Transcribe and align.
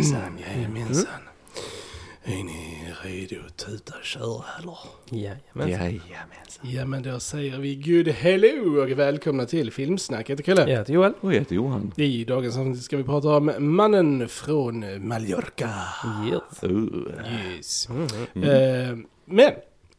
Ja, 0.00 0.06
Jajamensan, 0.06 0.38
jajamensan. 0.56 1.06
Är 2.24 2.44
ni 2.44 2.92
redo 3.02 3.36
att 3.46 3.56
tuta 3.56 3.94
och 3.98 4.04
köra 4.04 4.44
eller? 4.58 4.78
Jajamensan. 5.68 6.70
Ja 6.70 6.84
men 6.84 7.02
då 7.02 7.20
säger 7.20 7.58
vi 7.58 7.74
good 7.74 8.08
hello 8.08 8.82
och 8.82 8.90
välkomna 8.90 9.46
till 9.46 9.72
Filmsnack. 9.72 10.28
Jag 10.28 10.32
heter 10.36 10.44
Kalle. 10.44 10.70
Jag 10.70 10.78
heter 10.78 10.92
Joel. 10.94 11.12
Och 11.20 11.34
jag 11.34 11.38
heter 11.38 11.54
Johan. 11.54 11.92
I 11.96 12.24
dagens 12.24 12.56
avsnitt 12.56 12.82
ska 12.82 12.96
vi 12.96 13.04
prata 13.04 13.28
om 13.28 13.52
mannen 13.58 14.28
från 14.28 15.08
Mallorca. 15.08 15.70
Yes. 16.32 16.64
Uh. 16.64 17.56
Yes. 17.56 17.88
Mm. 18.34 18.44
Eh, 18.44 19.06
men 19.24 19.50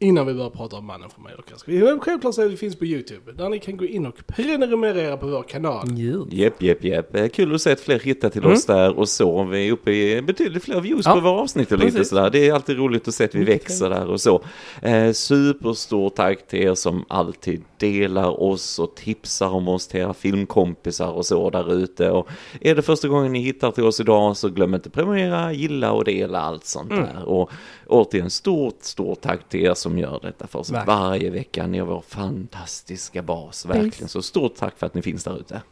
innan 0.02 0.26
vi 0.26 0.34
börjar 0.34 0.50
prata 0.50 0.76
om 0.76 0.86
mannen 0.86 1.10
från 1.10 1.22
Mallorca 1.22 1.56
ska 1.56 1.70
vi 1.72 1.98
självklart 2.00 2.34
säga 2.34 2.46
att 2.46 2.52
vi 2.52 2.56
finns 2.56 2.76
på 2.76 2.84
YouTube. 2.86 3.32
Där 3.32 3.48
ni 3.48 3.58
kan 3.58 3.76
gå 3.76 3.84
in 3.84 4.06
och 4.06 4.26
prenumerera 4.26 5.16
på 5.16 5.26
vår 5.26 5.42
kanal. 5.42 5.88
Jepp, 6.30 6.62
jepp, 6.62 6.84
jepp. 6.84 7.16
Eh, 7.16 7.28
Kul 7.28 7.54
att 7.54 7.60
se 7.60 7.72
att 7.72 7.80
fler 7.80 7.98
hittar 7.98 8.28
till 8.30 8.46
oss 8.46 8.66
där 8.66 8.98
och 8.98 9.08
så. 9.08 9.44
Vi 9.44 9.68
är 9.68 9.72
uppe 9.72 9.92
i 9.92 10.22
betydligt 10.22 10.64
fler 10.64 10.80
views 10.80 11.06
Ja, 11.06 11.14
på 11.14 11.20
våra 11.20 11.40
avsnitt 11.40 11.72
och 11.72 11.78
lite 11.78 11.90
precis. 11.92 12.08
sådär. 12.08 12.30
Det 12.30 12.48
är 12.48 12.52
alltid 12.54 12.76
roligt 12.76 13.08
att 13.08 13.14
se 13.14 13.24
att 13.24 13.34
vi 13.34 13.38
Mycket 13.38 13.54
växer 13.54 13.90
där 13.90 14.06
och 14.10 14.20
så. 14.20 14.42
Eh, 14.82 15.12
superstort 15.12 16.14
tack 16.14 16.46
till 16.46 16.58
er 16.62 16.74
som 16.74 17.04
alltid 17.08 17.62
delar 17.82 18.42
oss 18.42 18.78
och 18.78 18.94
tipsar 18.94 19.48
om 19.48 19.68
oss 19.68 19.86
till 19.86 20.00
era 20.00 20.14
filmkompisar 20.14 21.08
och 21.08 21.26
så 21.26 21.50
där 21.50 21.72
ute. 21.74 22.10
Och 22.10 22.28
är 22.60 22.74
det 22.74 22.82
första 22.82 23.08
gången 23.08 23.32
ni 23.32 23.40
hittar 23.40 23.70
till 23.70 23.84
oss 23.84 24.00
idag 24.00 24.36
så 24.36 24.48
glöm 24.48 24.74
inte 24.74 24.90
prenumerera, 24.90 25.52
gilla 25.52 25.92
och 25.92 26.04
dela 26.04 26.40
allt 26.40 26.64
sånt 26.64 26.90
där. 26.90 27.24
Och 27.24 27.50
återigen 27.86 28.30
stort, 28.30 28.76
stort 28.80 29.20
tack 29.20 29.48
till 29.48 29.60
er 29.60 29.74
som 29.74 29.98
gör 29.98 30.18
detta 30.22 30.46
för 30.46 30.58
oss 30.58 30.70
Verkligen. 30.70 30.98
varje 31.00 31.30
vecka. 31.30 31.66
Ni 31.66 31.78
är 31.78 31.82
vår 31.82 32.04
fantastiska 32.08 33.22
bas, 33.22 33.66
verkligen. 33.66 34.08
Så 34.08 34.22
stort 34.22 34.54
tack 34.54 34.78
för 34.78 34.86
att 34.86 34.94
ni 34.94 35.02
finns 35.02 35.24
där 35.24 35.40
ute. 35.40 35.62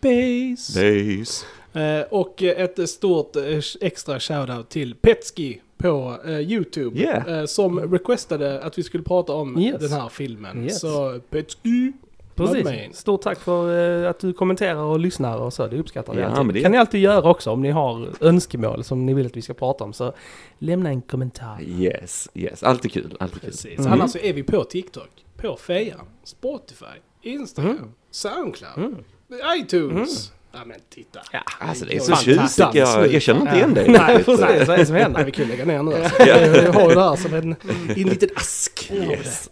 Base. 0.00 0.80
Base. 0.80 1.46
Eh, 1.72 2.06
och 2.10 2.42
ett 2.42 2.90
stort 2.90 3.36
eh, 3.36 3.42
extra 3.80 4.20
shoutout 4.20 4.68
till 4.68 4.94
Petski 4.94 5.60
på 5.78 6.16
eh, 6.26 6.40
YouTube. 6.40 7.00
Yeah. 7.00 7.38
eh, 7.38 7.44
som 7.46 7.80
requestade 7.92 8.62
att 8.62 8.78
vi 8.78 8.82
skulle 8.82 9.02
prata 9.04 9.32
om 9.32 9.58
Yes. 9.58 9.80
den 9.80 9.92
här 9.92 10.08
filmen. 10.08 10.64
Yes. 10.64 10.80
Så 10.80 11.20
Petski, 11.30 11.92
Precis. 12.34 12.96
Stort 12.96 13.22
tack 13.22 13.38
för 13.40 14.02
eh, 14.04 14.10
att 14.10 14.18
du 14.20 14.32
kommenterar 14.32 14.82
och 14.82 14.98
lyssnar 15.00 15.38
och 15.38 15.52
så. 15.52 15.66
Det 15.66 15.78
uppskattar 15.78 16.14
vi 16.14 16.20
Ja, 16.20 16.26
alltid. 16.26 16.54
det- 16.54 16.60
kan 16.60 16.72
ni 16.72 16.78
alltid 16.78 17.00
göra 17.00 17.30
också 17.30 17.50
om 17.50 17.62
ni 17.62 17.70
har 17.70 18.08
önskemål 18.20 18.84
som 18.84 19.06
ni 19.06 19.14
vill 19.14 19.26
att 19.26 19.36
vi 19.36 19.42
ska 19.42 19.54
prata 19.54 19.84
om. 19.84 19.92
Så 19.92 20.12
lämna 20.58 20.88
en 20.88 21.02
kommentar. 21.02 21.58
Yes, 21.62 22.28
yes. 22.34 22.62
Alltid 22.62 22.92
kul, 22.92 23.16
alltid 23.20 23.40
kul. 23.40 23.50
Precis. 23.50 23.78
Mm. 23.78 23.92
Annars 23.92 24.10
så 24.10 24.18
är 24.18 24.32
vi 24.32 24.42
på 24.42 24.64
TikTok, 24.64 25.10
på 25.36 25.56
Fejan, 25.56 26.06
Spotify, 26.24 26.84
Instagram, 27.22 27.70
Mm. 27.76 27.88
Soundcloud, 28.10 28.96
iTunes. 29.58 30.32
Ja 30.58 30.64
men 30.64 30.76
titta. 30.90 31.20
Ja. 31.32 31.42
Alltså 31.58 31.84
det 31.84 31.96
är 31.96 32.00
så 32.00 32.16
tjusigt, 32.16 32.74
jag, 32.74 33.12
jag 33.12 33.22
känner 33.22 33.40
inte 33.40 33.56
igen 33.56 33.74
dig. 33.74 33.88
Nej, 33.88 34.24
precis. 34.24 34.40
Vad 34.40 34.50
är 34.50 34.78
det 34.78 34.86
som 34.86 34.94
Nej, 34.94 35.02
händer? 35.02 35.24
vi 35.24 35.30
kan 35.32 35.48
lägga 35.48 35.64
ner 35.64 35.82
nu 35.82 35.94
alltså. 35.94 36.22
Jag 36.26 36.72
har 36.72 36.88
ju 36.88 36.94
det 36.94 37.00
här 37.00 37.16
som 37.16 37.34
en, 37.34 37.56
en 37.96 38.08
liten 38.08 38.28
ask. 38.36 38.90
Yes. 38.92 39.48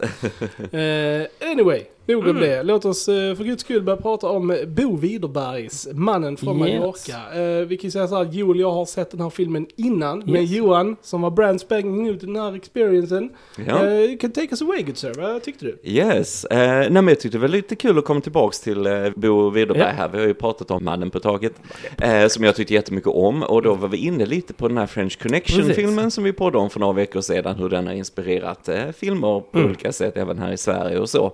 Eh, 0.72 1.26
anyway, 1.50 1.82
nog 2.06 2.22
Mm. 2.24 2.36
om 2.36 2.42
det. 2.42 2.62
Låt 2.62 2.84
oss 2.84 3.08
eh, 3.08 3.34
för 3.34 3.44
guds 3.44 3.62
skull 3.62 3.82
börja 3.82 3.96
prata 3.96 4.28
om 4.28 4.56
Bo 4.66 4.96
Widerbergs 4.96 5.88
Mannen 5.92 6.36
från 6.36 6.68
Yes. 6.68 6.78
Mallorca. 6.80 7.40
Eh, 7.40 7.66
vi 7.66 7.76
kan 7.76 7.86
ju 7.86 7.90
säga 7.90 8.08
så 8.08 8.14
här, 8.14 8.22
att 8.22 8.34
Joel 8.34 8.60
jag 8.60 8.70
har 8.72 8.84
sett 8.86 9.10
den 9.10 9.20
här 9.20 9.30
filmen 9.30 9.66
innan 9.76 10.18
med 10.18 10.42
Yes. 10.42 10.50
Johan 10.50 10.96
som 11.02 11.22
var 11.22 11.30
brand 11.30 11.60
spanking 11.60 12.18
till 12.18 12.26
den 12.32 12.36
här 12.42 12.54
experiencen. 12.54 13.30
Ja. 13.66 13.86
Eh, 13.86 14.16
can 14.20 14.32
take 14.32 14.48
us 14.50 14.62
away 14.62 14.82
good 14.82 14.96
sir, 14.96 15.12
vad 15.18 15.42
tyckte 15.42 15.64
du? 15.64 15.78
Yes, 15.82 16.44
eh, 16.44 16.58
nej 16.68 16.90
men 16.90 17.08
jag 17.08 17.20
tyckte 17.20 17.38
det 17.38 17.42
var 17.42 17.48
lite 17.48 17.76
kul 17.76 17.98
att 17.98 18.04
komma 18.04 18.20
tillbaks 18.20 18.60
till 18.60 18.86
eh, 18.86 18.92
Bo 19.16 19.50
Widerberg 19.50 19.78
Ja. 19.82 19.86
här. 19.86 20.08
Vi 20.08 20.18
har 20.18 20.26
ju 20.26 20.34
pratat 20.34 20.70
om 20.70 20.84
Mannen 20.84 21.10
på 21.10 21.20
taket, 21.20 21.52
eh, 22.02 22.26
som 22.28 22.44
jag 22.44 22.56
tyckte 22.56 22.74
jättemycket 22.74 23.08
om. 23.10 23.42
Och 23.42 23.62
då 23.62 23.74
var 23.74 23.88
vi 23.88 23.96
inne 23.96 24.26
lite 24.26 24.52
på 24.54 24.68
den 24.68 24.78
här 24.78 24.86
French 24.86 25.18
Connection-filmen 25.22 26.10
som 26.10 26.24
vi 26.24 26.32
pratade 26.32 26.58
om 26.58 26.70
för 26.70 26.80
några 26.80 26.92
veckor 26.92 27.20
sedan, 27.20 27.56
hur 27.56 27.68
den 27.68 27.86
har 27.86 27.94
inspirerat 27.94 28.68
eh, 28.68 28.88
filmer 28.96 29.40
på 29.40 29.58
Mm. 29.58 29.66
olika 29.70 29.92
sätt, 29.92 30.16
även 30.16 30.38
här 30.38 30.52
i 30.52 30.56
Sverige 30.56 30.98
och 30.98 31.08
så. 31.10 31.32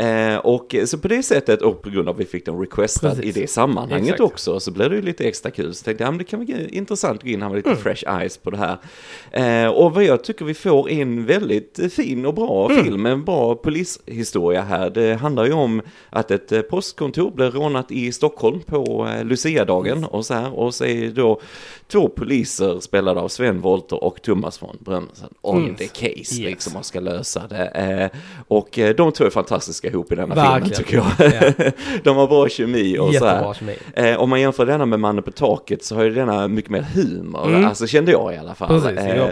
Eh, 0.00 0.36
och 0.36 0.74
så 0.84 0.98
på 0.98 1.08
det 1.08 1.22
sättet, 1.22 1.62
och 1.62 1.82
på 1.82 1.90
grund 1.90 2.08
av 2.08 2.14
att 2.14 2.20
vi 2.20 2.24
fick 2.24 2.44
den 2.46 2.60
requestad 2.60 3.16
Precis. 3.16 3.36
i 3.36 3.40
det 3.40 3.46
sammanhanget 3.46 4.04
Exakt. 4.14 4.20
också, 4.20 4.60
så 4.60 4.70
blev 4.70 4.90
det 4.90 4.96
ju 4.96 5.02
lite 5.02 5.24
extra 5.28 5.50
kul. 5.50 5.74
Så 5.74 5.84
tänkte 5.84 6.04
jag, 6.04 6.18
det 6.18 6.24
kan 6.24 6.46
vara 6.46 6.58
intressant 6.68 7.16
att 7.18 7.22
gå 7.24 7.28
in 7.30 7.42
här 7.42 7.48
med 7.48 7.56
lite 7.56 7.70
Mm. 7.70 7.82
fresh 7.82 8.04
eyes 8.20 8.36
på 8.36 8.50
det 8.50 8.56
här. 8.56 8.76
Eh, 9.64 9.70
och 9.70 9.94
vad 9.94 10.04
jag 10.04 10.24
tycker 10.24 10.44
vi 10.44 10.54
får 10.54 10.90
en 10.90 11.26
väldigt 11.26 11.92
fin 11.92 12.26
och 12.26 12.34
bra 12.34 12.70
Mm. 12.70 12.84
film, 12.84 13.06
en 13.06 13.24
bra 13.24 13.54
polishistoria 13.54 14.62
här. 14.62 14.90
Det 14.90 15.14
handlar 15.14 15.44
ju 15.46 15.52
om 15.52 15.82
att 16.10 16.30
ett 16.30 16.52
eh, 16.52 16.60
postkontor 16.60 17.30
blev 17.30 17.50
rånat 17.54 17.90
i 17.92 18.12
Stockholm 18.12 18.60
på 18.60 19.08
eh, 19.16 19.24
Luciadagen 19.24 20.04
och 20.04 20.26
så 20.26 20.34
här. 20.34 20.58
Och 20.58 20.74
så 20.74 20.84
är 20.84 21.10
då 21.10 21.40
två 21.88 22.08
poliser 22.08 22.80
spelade 22.80 23.20
av 23.20 23.28
Sven 23.28 23.60
Wollter 23.60 24.04
och 24.04 24.22
Thomas 24.22 24.62
von 24.62 24.76
Brömsen 24.80 25.28
on 25.40 25.62
Mm. 25.62 25.74
the 25.74 25.86
case, 25.86 26.08
Yes. 26.10 26.38
liksom, 26.38 26.76
och 26.76 26.84
ska 26.84 27.00
lösa 27.00 27.42
det. 27.48 27.66
Eh, 27.66 28.18
och 28.48 28.78
eh, 28.78 28.94
de 28.94 29.12
två 29.12 29.24
är 29.24 29.30
fantastiska 29.30 29.89
ihop 29.90 30.12
i 30.12 30.14
denna 30.14 30.34
Verkligen. 30.34 30.74
filmen 30.76 30.76
tycker 30.78 30.96
jag. 30.96 31.54
Ja. 31.58 31.70
de 32.04 32.16
har 32.16 32.26
bra 32.26 32.48
kemi 32.48 32.98
och 32.98 33.14
så 33.14 33.24
här. 33.26 33.48
Jättebra. 33.48 34.10
Eh, 34.10 34.16
om 34.20 34.30
man 34.30 34.40
jämför 34.40 34.66
denna 34.66 34.86
med 34.86 35.00
Mannen 35.00 35.22
på 35.22 35.30
taket 35.30 35.84
så 35.84 35.94
har 35.94 36.02
ju 36.04 36.10
denna 36.10 36.48
mycket 36.48 36.70
mer 36.70 36.82
humor, 36.94 37.46
Mm. 37.48 37.64
alltså 37.64 37.86
kände 37.86 38.12
jag 38.12 38.34
i 38.34 38.36
alla 38.36 38.54
fall. 38.54 38.68
Precis, 38.68 38.98
Eh, 38.98 39.16
ja. 39.16 39.30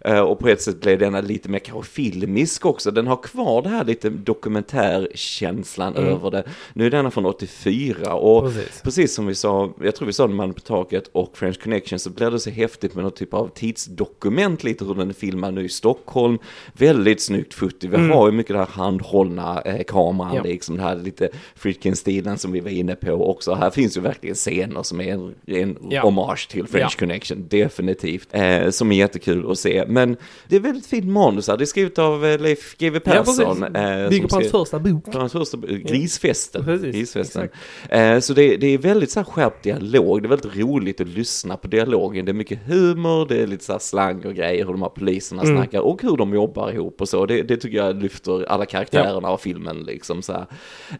Eh, 0.00 0.20
Och 0.20 0.38
på 0.38 0.48
ett 0.48 0.62
sätt 0.62 0.80
blev 0.80 0.98
denna 0.98 1.20
lite 1.20 1.48
mer 1.48 1.58
kanske 1.58 1.92
filmisk 1.92 2.66
också. 2.66 2.90
Den 2.90 3.06
har 3.06 3.16
kvar 3.22 3.62
det 3.62 3.68
här 3.68 3.84
lite 3.84 4.10
dokumentärkänslan 4.10 5.96
Mm. 5.96 6.10
över 6.12 6.30
det. 6.30 6.44
Nu 6.72 6.86
är 6.86 6.90
denna 6.90 7.10
från 7.10 7.26
84 7.26 8.14
och 8.14 8.42
Precis. 8.44 8.80
precis 8.82 9.14
som 9.14 9.26
vi 9.26 9.34
sa, 9.34 9.70
jag 9.82 9.94
tror 9.94 10.06
vi 10.06 10.12
sa 10.12 10.26
Mannen 10.26 10.54
på 10.54 10.60
taket 10.60 11.10
och 11.12 11.36
French 11.38 11.62
Connection 11.62 11.98
så 11.98 12.10
blir 12.10 12.30
det 12.30 12.40
så 12.40 12.50
häftigt 12.50 12.94
med 12.94 13.02
någon 13.04 13.12
typ 13.12 13.34
av 13.34 13.48
tidsdokument 13.54 14.64
lite 14.64 14.84
hur 14.84 14.94
den 14.94 15.08
är 15.08 15.14
filmad 15.14 15.54
nu 15.54 15.64
i 15.64 15.68
Stockholm. 15.68 16.38
Väldigt 16.72 17.22
snyggt 17.22 17.54
foto. 17.54 17.76
Vi 17.80 17.86
Mm. 17.96 18.10
har 18.10 18.26
ju 18.26 18.32
mycket 18.32 18.52
det 18.52 18.58
här 18.58 18.66
handhållna 18.66 19.60
eh, 19.64 19.82
kameran 19.96 20.34
Ja. 20.34 20.42
liksom, 20.42 20.76
det 20.76 20.82
här 20.82 20.96
lite 20.96 21.28
Friedkin-stilen 21.54 22.38
som 22.38 22.52
vi 22.52 22.60
var 22.60 22.70
inne 22.70 22.94
på 22.94 23.30
också. 23.30 23.54
Här 23.54 23.70
finns 23.70 23.96
ju 23.96 24.00
verkligen 24.00 24.34
scener 24.34 24.82
som 24.82 25.00
är 25.00 25.12
en, 25.12 25.34
en 25.46 25.78
Ja. 25.90 26.02
hommage 26.02 26.48
till 26.50 26.66
French 26.66 26.94
Ja. 26.96 26.98
Connection, 26.98 27.44
definitivt. 27.48 28.28
Eh, 28.32 28.70
som 28.70 28.92
är 28.92 28.96
jättekul 28.96 29.50
att 29.50 29.58
se. 29.58 29.84
Men 29.88 30.16
det 30.48 30.56
är 30.56 30.60
väldigt 30.60 30.86
fint 30.86 31.06
manus 31.06 31.48
här. 31.48 31.56
Det 31.56 31.64
är 31.64 31.66
skrivet 31.66 31.98
av 31.98 32.24
eh, 32.26 32.40
Leif 32.40 32.76
GW 32.78 33.00
Ja. 33.04 33.12
Persson. 33.12 33.62
eh, 33.76 34.08
Bygger 34.08 34.28
på 34.28 34.34
hans 34.36 34.50
första 34.50 34.78
bok. 34.78 35.12
på 35.12 35.18
hans 35.18 35.32
första, 35.32 35.58
Grisfesten. 35.66 36.64
Precis, 36.64 36.94
Grisfesten. 36.94 37.48
Eh, 37.88 38.18
så 38.18 38.32
det, 38.32 38.56
det 38.56 38.66
är 38.66 38.78
väldigt 38.78 39.10
så 39.10 39.20
här 39.20 39.24
skärpt 39.24 39.62
dialog. 39.62 40.22
Det 40.22 40.26
är 40.26 40.28
väldigt 40.28 40.56
roligt 40.56 41.00
att 41.00 41.08
lyssna 41.08 41.56
på 41.56 41.68
dialogen. 41.68 42.24
Det 42.24 42.30
är 42.30 42.34
mycket 42.34 42.58
humor, 42.66 43.26
det 43.28 43.42
är 43.42 43.46
lite 43.46 43.64
så 43.64 43.72
här 43.72 43.78
slang 43.78 44.24
och 44.24 44.34
grejer, 44.34 44.64
hur 44.64 44.72
de 44.72 44.82
här 44.82 44.88
poliserna 44.88 45.42
Mm. 45.42 45.56
snackar 45.56 45.80
och 45.80 46.02
hur 46.02 46.16
de 46.16 46.34
jobbar 46.34 46.72
ihop 46.72 47.00
och 47.00 47.08
så. 47.08 47.26
Det, 47.26 47.42
det 47.42 47.56
tycker 47.56 47.76
jag 47.76 48.02
lyfter 48.02 48.44
alla 48.44 48.66
karaktärerna 48.66 49.28
av 49.28 49.36
filmen 49.38 49.85
liksom 49.86 50.22
så. 50.22 50.46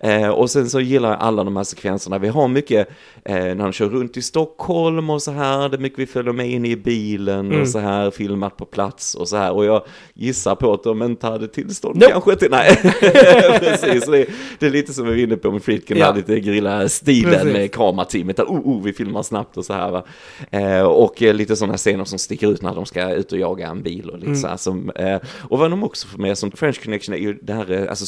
Eh, 0.00 0.28
och 0.28 0.50
sen 0.50 0.70
så 0.70 0.80
gillar 0.80 1.08
jag 1.10 1.20
alla 1.20 1.44
de 1.44 1.56
här 1.56 1.64
sekvenserna. 1.64 2.18
Vi 2.18 2.28
har 2.28 2.48
mycket 2.48 2.88
eh, 3.24 3.34
när 3.34 3.54
de 3.54 3.72
kör 3.72 3.88
runt 3.88 4.16
i 4.16 4.22
Stockholm 4.22 5.10
och 5.10 5.22
så 5.22 5.30
här. 5.30 5.68
Det 5.68 5.76
är 5.76 5.80
mycket 5.80 5.98
vi 5.98 6.06
följer 6.06 6.32
med 6.32 6.50
in 6.50 6.64
i 6.66 6.76
bilen 6.76 7.46
Mm. 7.46 7.60
och 7.60 7.68
så 7.68 7.78
här 7.78 8.10
filmat 8.10 8.56
på 8.56 8.64
plats 8.64 9.14
och 9.14 9.28
så 9.28 9.36
här. 9.36 9.52
Och 9.52 9.64
jag 9.64 9.82
gissar 10.14 10.54
på 10.54 10.72
att 10.72 10.82
de 10.84 11.02
inte 11.02 11.26
hade 11.26 11.48
tillstånd 11.48 11.96
Nope. 11.96 12.12
kanske 12.12 12.36
till, 12.36 12.50
nej. 12.50 12.76
Precis, 13.60 14.06
det, 14.06 14.26
det 14.58 14.66
är 14.66 14.70
lite 14.70 14.92
som 14.92 15.04
vi 15.04 15.10
var 15.10 15.18
inne 15.18 15.36
på 15.36 15.50
med 15.50 15.62
Friedkin, 15.62 15.96
Ja. 15.96 16.12
lite 16.14 16.40
grilla-stilen 16.40 17.32
Precis. 17.32 17.52
med 17.52 17.72
kamerateamet 17.72 18.36
där, 18.36 18.44
oh, 18.44 18.60
oh, 18.64 18.82
vi 18.82 18.92
filmar 18.92 19.22
snabbt 19.22 19.56
och 19.56 19.64
så 19.64 19.72
här 19.72 19.90
va. 19.90 20.04
Eh, 20.50 20.82
och 20.82 21.22
eh, 21.22 21.34
lite 21.34 21.56
sådana 21.56 21.76
scener 21.76 22.04
som 22.04 22.18
sticker 22.18 22.52
ut 22.52 22.62
när 22.62 22.74
de 22.74 22.86
ska 22.86 23.10
ut 23.14 23.32
och 23.32 23.38
jaga 23.38 23.68
en 23.68 23.82
bil 23.82 24.10
och 24.10 24.16
lite 24.18 24.26
Mm. 24.26 24.38
så 24.38 24.48
här 24.48 24.56
som, 24.56 24.90
eh, 24.90 25.18
och 25.40 25.58
vad 25.58 25.70
de 25.70 25.84
också 25.84 26.08
får 26.08 26.18
med 26.18 26.38
som 26.38 26.50
French 26.50 26.82
Connection 26.84 27.14
är 27.14 27.18
ju 27.18 27.38
det 27.42 27.52
här, 27.52 27.70
eh, 27.72 27.88
alltså 27.90 28.06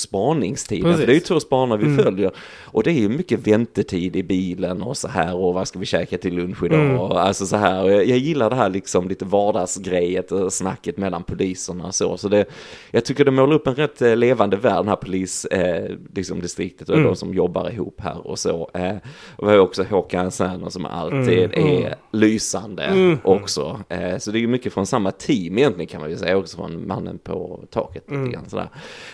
Precis. 0.69 1.00
för 1.00 1.06
det 1.06 1.12
är 1.12 1.15
ju 1.15 1.20
två 1.20 1.41
spanare 1.41 1.79
vi 1.79 1.85
Mm. 1.87 2.05
följer, 2.05 2.31
och 2.65 2.82
det 2.82 2.91
är 2.91 2.94
ju 3.00 3.09
mycket 3.09 3.47
väntetid 3.47 4.17
i 4.17 4.23
bilen 4.23 4.82
och 4.82 4.97
så 4.97 5.09
här, 5.09 5.37
och 5.37 5.55
vad 5.55 5.69
ska 5.69 5.79
vi 5.79 5.87
käka 5.87 6.19
till 6.19 6.35
lunch 6.35 6.65
idag, 6.65 6.81
Mm. 6.81 6.99
och 6.99 7.20
alltså 7.20 7.47
så 7.47 7.56
här, 7.56 7.82
och 7.85 7.91
jag, 7.93 8.06
jag 8.06 8.19
gillar 8.19 8.50
det 8.50 8.56
här 8.56 8.69
liksom 8.70 9.09
lite 9.09 9.25
vardagsgrejet 9.25 10.32
och 10.32 10.53
snacket 10.53 10.97
mellan 10.97 11.23
poliserna 11.23 11.85
och 11.87 11.94
så, 11.94 12.17
så 12.17 12.29
det, 12.29 12.44
jag 12.91 13.05
tycker 13.05 13.25
det 13.25 13.31
målar 13.31 13.55
upp 13.55 13.67
en 13.67 13.75
rätt 13.75 14.03
eh, 14.03 14.17
levande 14.17 14.56
värld, 14.56 14.76
den 14.76 14.88
här 14.88 14.97
polis, 14.97 15.44
eh, 15.44 15.91
liksom 16.15 16.41
distriktet 16.41 16.88
och 16.88 16.94
Mm. 16.94 17.06
de 17.06 17.17
som 17.17 17.35
jobbar 17.35 17.71
ihop 17.71 18.00
här 18.00 18.26
och 18.26 18.38
så. 18.38 18.71
Eh, 18.75 18.97
och 19.37 19.49
vi 19.49 19.53
har 19.53 19.59
också 19.59 19.82
Håkan 19.91 20.31
Särner 20.31 20.69
som 20.71 20.87
alltid 20.87 21.38
Mm, 21.55 21.76
är 21.85 21.94
lysande 22.12 22.82
Mm. 22.82 23.19
också. 23.25 23.81
Eh, 23.88 24.19
så 24.19 24.31
det 24.31 24.38
är 24.38 24.41
ju 24.41 24.47
mycket 24.49 24.73
från 24.73 24.87
samma 24.87 25.11
team 25.11 25.59
egentligen 25.59 25.87
kan 25.87 26.00
man 26.00 26.11
ju 26.11 26.17
säga, 26.17 26.37
också 26.37 26.56
från 26.56 26.87
mannen 26.88 27.19
på 27.19 27.61
taket. 27.71 28.09
Mm. 28.11 28.25
Lite 28.25 28.35
grann, 28.37 28.49
sådär. 28.49 28.69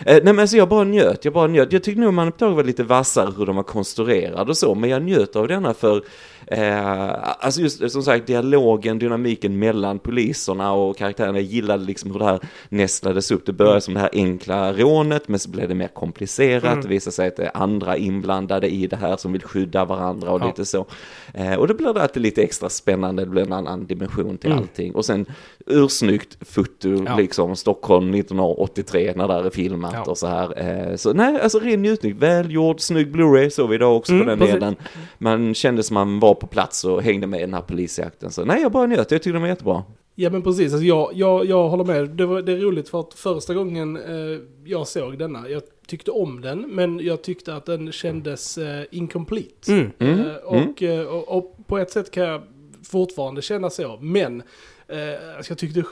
Eh, 0.05 0.17
nej 0.23 0.33
men 0.33 0.47
så 0.47 0.57
jag 0.57 0.69
bara 0.69 0.83
njöt, 0.83 1.25
jag 1.25 1.33
bara 1.33 1.44
bara 1.45 1.51
njöt. 1.51 1.73
Jag 1.73 1.83
tyckte 1.83 2.01
nog 2.01 2.13
man 2.13 2.31
var 2.39 2.63
lite 2.63 2.83
vassare 2.83 3.33
hur 3.37 3.45
de 3.45 3.55
var 3.55 3.63
konstruerade 3.63 4.51
och 4.51 4.57
så, 4.57 4.75
men 4.75 4.89
jag 4.89 5.01
njöt 5.01 5.35
av 5.35 5.47
denna 5.47 5.73
för 5.73 6.03
Eh, 6.47 7.45
alltså 7.45 7.61
just 7.61 7.91
som 7.91 8.03
sagt 8.03 8.27
dialogen, 8.27 8.99
dynamiken 8.99 9.59
mellan 9.59 9.99
poliserna 9.99 10.73
och 10.73 10.97
karaktärerna. 10.97 11.37
Jag 11.37 11.43
gillade 11.45 11.83
liksom 11.83 12.11
hur 12.11 12.19
det 12.19 12.25
här 12.25 12.39
nästlades 12.69 13.31
upp. 13.31 13.45
Det 13.45 13.53
började 13.53 13.81
som 13.81 13.93
det 13.93 13.99
här 13.99 14.09
enkla 14.13 14.73
rånet 14.73 15.27
men 15.27 15.39
så 15.39 15.49
blev 15.49 15.69
det 15.69 15.75
mer 15.75 15.87
komplicerat. 15.87 16.63
Mm. 16.63 16.81
Det 16.81 16.87
visade 16.87 17.13
sig 17.13 17.27
att 17.27 17.35
det 17.35 17.43
är 17.43 17.51
andra 17.53 17.97
inblandade 17.97 18.67
i 18.69 18.87
det 18.87 18.95
här 18.95 19.17
som 19.17 19.31
vill 19.31 19.43
skydda 19.43 19.85
varandra 19.85 20.31
och 20.31 20.41
Ja. 20.41 20.45
lite 20.47 20.65
så. 20.65 20.85
Eh, 21.33 21.53
och 21.53 21.67
då 21.67 21.73
blir 21.73 21.93
det 21.93 22.01
alltid 22.01 22.23
lite 22.23 22.43
extra 22.43 22.69
spännande, 22.69 23.23
det 23.25 23.29
blir 23.29 23.41
en 23.43 23.53
annan 23.53 23.85
dimension 23.85 24.37
till 24.37 24.51
Mm. 24.51 24.63
allting. 24.63 24.95
Och 24.95 25.05
sen 25.05 25.25
ursnyggt 25.65 26.37
foto, 26.41 27.03
Ja. 27.05 27.15
liksom 27.17 27.55
Stockholm 27.55 28.11
1983 28.11 29.13
när 29.15 29.27
det 29.27 29.33
här 29.33 29.43
är 29.43 29.49
filmat 29.49 29.93
Ja. 29.93 30.11
och 30.11 30.17
så 30.17 30.27
här. 30.27 30.59
Eh, 30.89 30.95
så 30.95 31.13
nej, 31.13 31.41
alltså 31.41 31.59
ren 31.59 31.81
njutning, 31.81 32.17
välgjord, 32.17 32.79
snygg 32.79 33.15
Blu-ray 33.15 33.49
såg 33.49 33.69
vi 33.69 33.75
idag 33.75 33.97
också 33.97 34.11
Mm, 34.13 34.23
på 34.25 34.29
den 34.29 34.39
precis. 34.39 34.53
delen. 34.53 34.75
Man 35.17 35.53
kände 35.53 35.83
som 35.83 35.93
man 35.93 36.19
var 36.19 36.34
på 36.35 36.47
plats 36.47 36.83
och 36.83 37.01
hängde 37.03 37.27
med 37.27 37.39
i 37.39 37.43
den 37.43 37.53
här 37.53 37.61
polisjakten. 37.61 38.31
Så 38.31 38.45
nej, 38.45 38.61
jag 38.61 38.71
bara 38.71 38.85
njöt, 38.85 38.97
jag 38.97 39.09
tyckte 39.09 39.31
den 39.31 39.41
var 39.41 39.49
jättebra. 39.49 39.83
Ja 40.15 40.29
men 40.29 40.41
precis, 40.41 40.73
alltså 40.73 40.85
jag, 40.85 41.11
jag, 41.13 41.45
jag 41.45 41.69
håller 41.69 41.83
med. 41.83 42.09
Det, 42.09 42.25
var, 42.25 42.41
det 42.41 42.51
är 42.51 42.57
roligt 42.57 42.89
för 42.89 42.99
att 42.99 43.13
första 43.13 43.53
gången 43.53 43.97
eh, 43.97 44.39
jag 44.65 44.87
såg 44.87 45.17
denna, 45.19 45.49
jag 45.49 45.61
tyckte 45.87 46.11
om 46.11 46.41
den, 46.41 46.61
men 46.61 46.99
jag 46.99 47.21
tyckte 47.21 47.55
att 47.55 47.65
den 47.65 47.91
kändes 47.91 48.57
eh, 48.57 48.83
incomplete. 48.91 49.73
Mm. 49.73 49.91
Mm, 49.99 50.19
Eh, 50.19 50.35
och, 50.35 50.83
eh, 50.83 51.05
och, 51.07 51.37
och 51.37 51.57
på 51.67 51.77
ett 51.77 51.91
sätt 51.91 52.11
kan 52.11 52.23
jag 52.23 52.41
fortfarande 52.83 53.41
känna 53.41 53.69
så, 53.69 53.97
men 54.01 54.43
eh, 54.87 55.37
alltså 55.37 55.51
jag 55.51 55.57
tyckte 55.57 55.83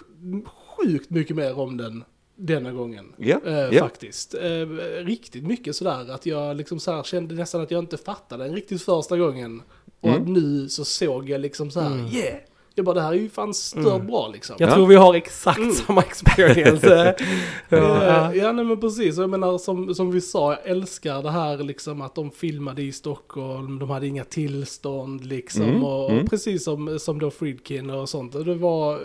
sjukt 0.77 1.09
mycket 1.09 1.35
mer 1.35 1.59
om 1.59 1.77
den 1.77 2.03
denna 2.35 2.71
gången. 2.71 3.13
Ja, 3.17 3.39
Eh, 3.45 3.53
ja. 3.53 3.83
Faktiskt. 3.83 4.33
Eh, 4.33 4.65
riktigt 5.05 5.43
mycket 5.43 5.75
sådär 5.75 6.11
att 6.11 6.25
jag 6.25 6.57
liksom 6.57 6.79
så 6.79 6.91
här 6.91 7.03
kände 7.03 7.35
nästan 7.35 7.61
att 7.61 7.71
jag 7.71 7.79
inte 7.83 7.97
fattade 7.97 8.43
den 8.43 8.55
riktigt 8.55 8.81
första 8.81 9.17
gången. 9.17 9.61
Och 9.99 10.09
Mm. 10.09 10.21
att 10.21 10.27
nu 10.27 10.69
så 10.69 10.85
såg 10.85 11.29
jag 11.29 11.41
liksom 11.41 11.71
så 11.71 11.79
här, 11.79 11.91
Mm. 11.91 12.05
yeah! 12.05 12.37
Jag 12.75 12.85
bara 12.85 12.95
det 12.95 13.01
här 13.01 13.11
är 13.11 13.17
ju 13.17 13.29
fan 13.29 13.53
stört 13.53 13.85
Mm. 13.95 14.07
bra 14.07 14.27
liksom. 14.33 14.55
Jag 14.59 14.69
Ja. 14.69 14.73
tror 14.75 14.87
vi 14.87 14.95
har 14.95 15.13
exakt 15.13 15.57
Mm. 15.59 15.71
samma 15.73 16.01
experience. 16.01 16.87
ja, 17.69 18.33
Ja, 18.35 18.51
nej 18.51 18.65
men 18.65 18.79
precis, 18.81 19.17
jag 19.17 19.29
menar 19.29 19.57
som, 19.57 19.95
som 19.95 20.11
vi 20.11 20.21
sa, 20.21 20.51
jag 20.51 20.67
älskar 20.71 21.23
det 21.23 21.31
här 21.31 21.57
liksom 21.57 22.01
att 22.01 22.15
de 22.15 22.31
filmade 22.31 22.81
i 22.81 22.91
Stockholm, 22.91 23.79
de 23.79 23.89
hade 23.89 24.07
inga 24.07 24.23
tillstånd 24.23 25.25
liksom 25.25 25.63
Mm, 25.63 25.83
och, 25.83 26.11
mm. 26.11 26.23
och 26.23 26.29
precis 26.29 26.63
som, 26.63 26.99
som 26.99 27.19
då 27.19 27.31
Friedkin 27.31 27.89
och 27.89 28.09
sånt. 28.09 28.31
Det 28.45 28.55
var, 28.55 28.99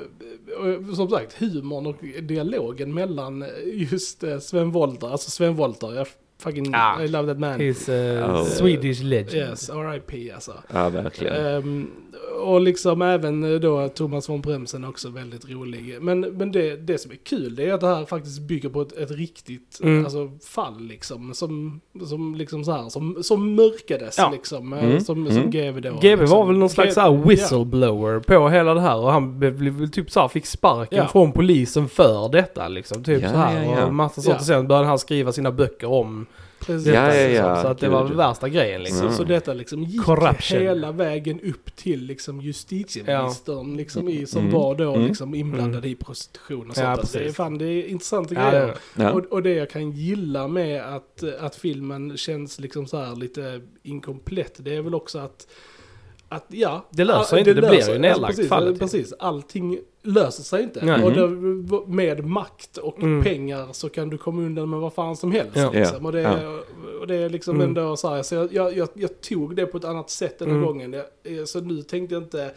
som 0.94 1.08
sagt, 1.10 1.32
humorn 1.32 1.86
och 1.86 1.96
dialogen 2.22 2.94
mellan 2.94 3.44
just 3.72 4.24
eh, 4.24 4.38
Sven 4.38 4.70
Wollter, 4.72 5.08
alltså 5.10 5.30
Sven 5.30 5.54
Wollter, 5.56 5.94
jag 5.94 6.06
fucking, 6.42 6.74
Ah. 6.74 7.02
I 7.02 7.08
love 7.08 7.28
that 7.28 7.38
man. 7.38 7.60
He's 7.60 7.90
a 7.90 8.26
Oh. 8.40 8.44
Swedish 8.44 9.02
legend. 9.02 9.34
Yes, 9.50 9.70
R.I.P. 9.70 10.30
alltså. 10.34 10.52
Ja, 10.72 10.88
verkligen. 10.88 11.46
Ehm, 11.46 11.90
och 12.42 12.60
liksom 12.60 13.02
även 13.02 13.44
eh, 13.54 13.60
då 13.60 13.88
Thomas 13.88 14.28
von 14.28 14.40
Bremsen 14.40 14.84
också 14.84 15.08
väldigt 15.08 15.50
rolig. 15.50 15.96
Men, 16.00 16.20
men 16.20 16.52
det, 16.52 16.76
det 16.76 16.98
som 16.98 17.10
är 17.10 17.16
kul 17.16 17.54
det 17.56 17.68
är 17.68 17.72
att 17.74 17.80
det 17.80 17.86
här 17.86 18.04
faktiskt 18.04 18.40
bygger 18.40 18.68
på 18.68 18.82
ett, 18.82 18.92
ett 18.92 19.10
riktigt 19.10 19.78
Mm. 19.82 20.04
alltså, 20.04 20.30
fall 20.48 20.80
liksom. 20.80 21.34
Som, 21.34 21.80
som 22.06 22.34
liksom 22.34 22.64
så 22.64 22.72
här, 22.72 22.88
som, 22.88 23.18
som 23.22 23.54
mörkades 23.54 24.18
Ja. 24.18 24.30
liksom. 24.30 24.72
eh, 24.72 24.84
Mm. 24.84 25.00
Som, 25.00 25.26
Mm. 25.26 25.32
som 25.42 25.50
GV 25.50 25.80
då. 25.80 25.90
GB 26.00 26.16
liksom. 26.20 26.38
var 26.38 26.46
väl 26.46 26.56
någon 26.56 26.68
slags 26.70 26.94
så 26.94 27.00
här 27.00 27.10
whistleblower 27.26 28.20
på 28.20 28.48
hela 28.48 28.74
det 28.74 28.80
här 28.80 28.96
och 28.96 29.12
han 29.12 29.38
blev 29.38 29.86
typ 29.90 30.10
så 30.10 30.20
här, 30.20 30.28
fick 30.28 30.46
sparken 30.46 30.98
Ja. 30.98 31.08
från 31.08 31.32
polisen 31.32 31.88
för 31.88 32.28
detta 32.28 32.68
liksom. 32.68 33.04
Typ 33.04 33.22
Ja, 33.22 33.30
så 33.30 33.36
här 33.36 33.64
ja, 33.64 33.72
ja. 33.78 33.86
och 33.86 33.94
massa 33.94 34.14
sånt. 34.22 34.34
Ja. 34.34 34.38
Och 34.40 34.46
sen 34.46 34.68
började 34.68 34.86
han 34.88 34.98
skriva 34.98 35.32
sina 35.32 35.52
böcker 35.52 35.90
om 35.90 36.26
Precis. 36.60 36.86
Ja, 36.86 37.14
ja, 37.14 37.28
liksom. 37.28 37.46
ja. 37.46 37.62
Så 37.62 37.68
att 37.68 37.78
det 37.78 37.88
var 37.88 38.08
ja. 38.08 38.14
värsta 38.16 38.48
grejen 38.48 38.82
liksom. 38.82 38.98
Så, 38.98 39.04
Mm. 39.04 39.16
så 39.16 39.24
detta 39.24 39.52
liksom 39.54 39.82
gick 39.84 40.02
Corruption. 40.04 40.60
hela 40.62 40.92
vägen 40.92 41.40
upp 41.40 41.76
till 41.76 42.04
liksom 42.04 42.40
justitieministern 42.40 43.76
liksom 43.76 44.08
i, 44.08 44.26
som 44.26 44.40
Mm. 44.40 44.52
var 44.52 44.74
då 44.74 44.94
Mm. 44.94 45.06
liksom 45.06 45.34
inblandad 45.34 45.86
i 45.86 45.94
prostitution 45.94 46.60
och 46.70 46.76
Ja, 46.76 46.82
sånt. 46.82 46.98
Alltså, 46.98 47.18
det 47.18 47.24
är 47.24 47.32
fan, 47.32 47.58
det 47.58 47.64
är 47.66 47.86
intressanta 47.88 48.34
Ja, 48.34 48.44
det 48.44 48.50
grejer. 48.50 48.66
det. 48.94 49.02
Ja. 49.02 49.12
Och, 49.12 49.24
och 49.32 49.42
det 49.42 49.54
jag 49.54 49.70
kan 49.70 49.90
gilla 49.90 50.48
med 50.48 50.82
att, 50.96 51.22
att 51.40 51.56
filmen 51.56 52.16
känns 52.16 52.60
liksom 52.60 52.86
så 52.86 52.96
här 52.96 53.16
lite 53.16 53.60
inkomplett, 53.82 54.54
det 54.58 54.74
är 54.76 54.82
väl 54.82 54.94
också 54.94 55.18
att 55.18 55.46
att 56.30 56.44
ja, 56.48 56.86
Det 56.90 57.04
löser 57.04 57.32
all- 57.36 57.38
inte, 57.38 57.54
det 57.54 57.60
blir 57.60 57.70
löser- 57.78 57.92
ju 57.92 57.98
nedlagt 57.98 58.36
precis, 58.36 58.48
fallet. 58.48 58.78
precis, 58.78 59.12
allting 59.18 59.78
löser 60.14 60.42
sig 60.42 60.62
inte. 60.62 60.84
Nej. 60.84 61.04
Och 61.04 61.12
det, 61.12 61.28
med 61.86 62.24
makt 62.26 62.76
och 62.76 62.98
Mm. 63.02 63.24
pengar 63.24 63.68
så 63.72 63.88
kan 63.88 64.08
du 64.10 64.18
komma 64.18 64.42
undan 64.42 64.70
med 64.70 64.80
vad 64.80 64.92
fan 64.92 65.16
som 65.16 65.32
helst. 65.32 65.56
Ja. 65.56 65.70
Liksom. 65.72 66.06
Och, 66.06 66.12
det, 66.12 66.20
Ja. 66.20 66.60
och 67.00 67.06
det 67.06 67.14
är 67.16 67.28
liksom 67.28 67.54
Mm. 67.56 67.68
ändå 67.68 67.96
så 67.96 68.08
här, 68.14 68.22
så 68.22 68.34
jag, 68.34 68.52
jag, 68.52 68.76
jag, 68.76 68.88
jag 68.94 69.20
tog 69.20 69.56
det 69.56 69.66
på 69.66 69.76
ett 69.78 69.84
annat 69.84 70.10
sätt 70.10 70.38
den 70.38 70.48
här 70.48 70.56
Mm. 70.56 70.66
gången. 70.66 70.92
Jag, 71.22 71.48
så 71.48 71.60
nu 71.60 71.82
tänkte 71.82 72.14
jag 72.14 72.22
inte, 72.22 72.50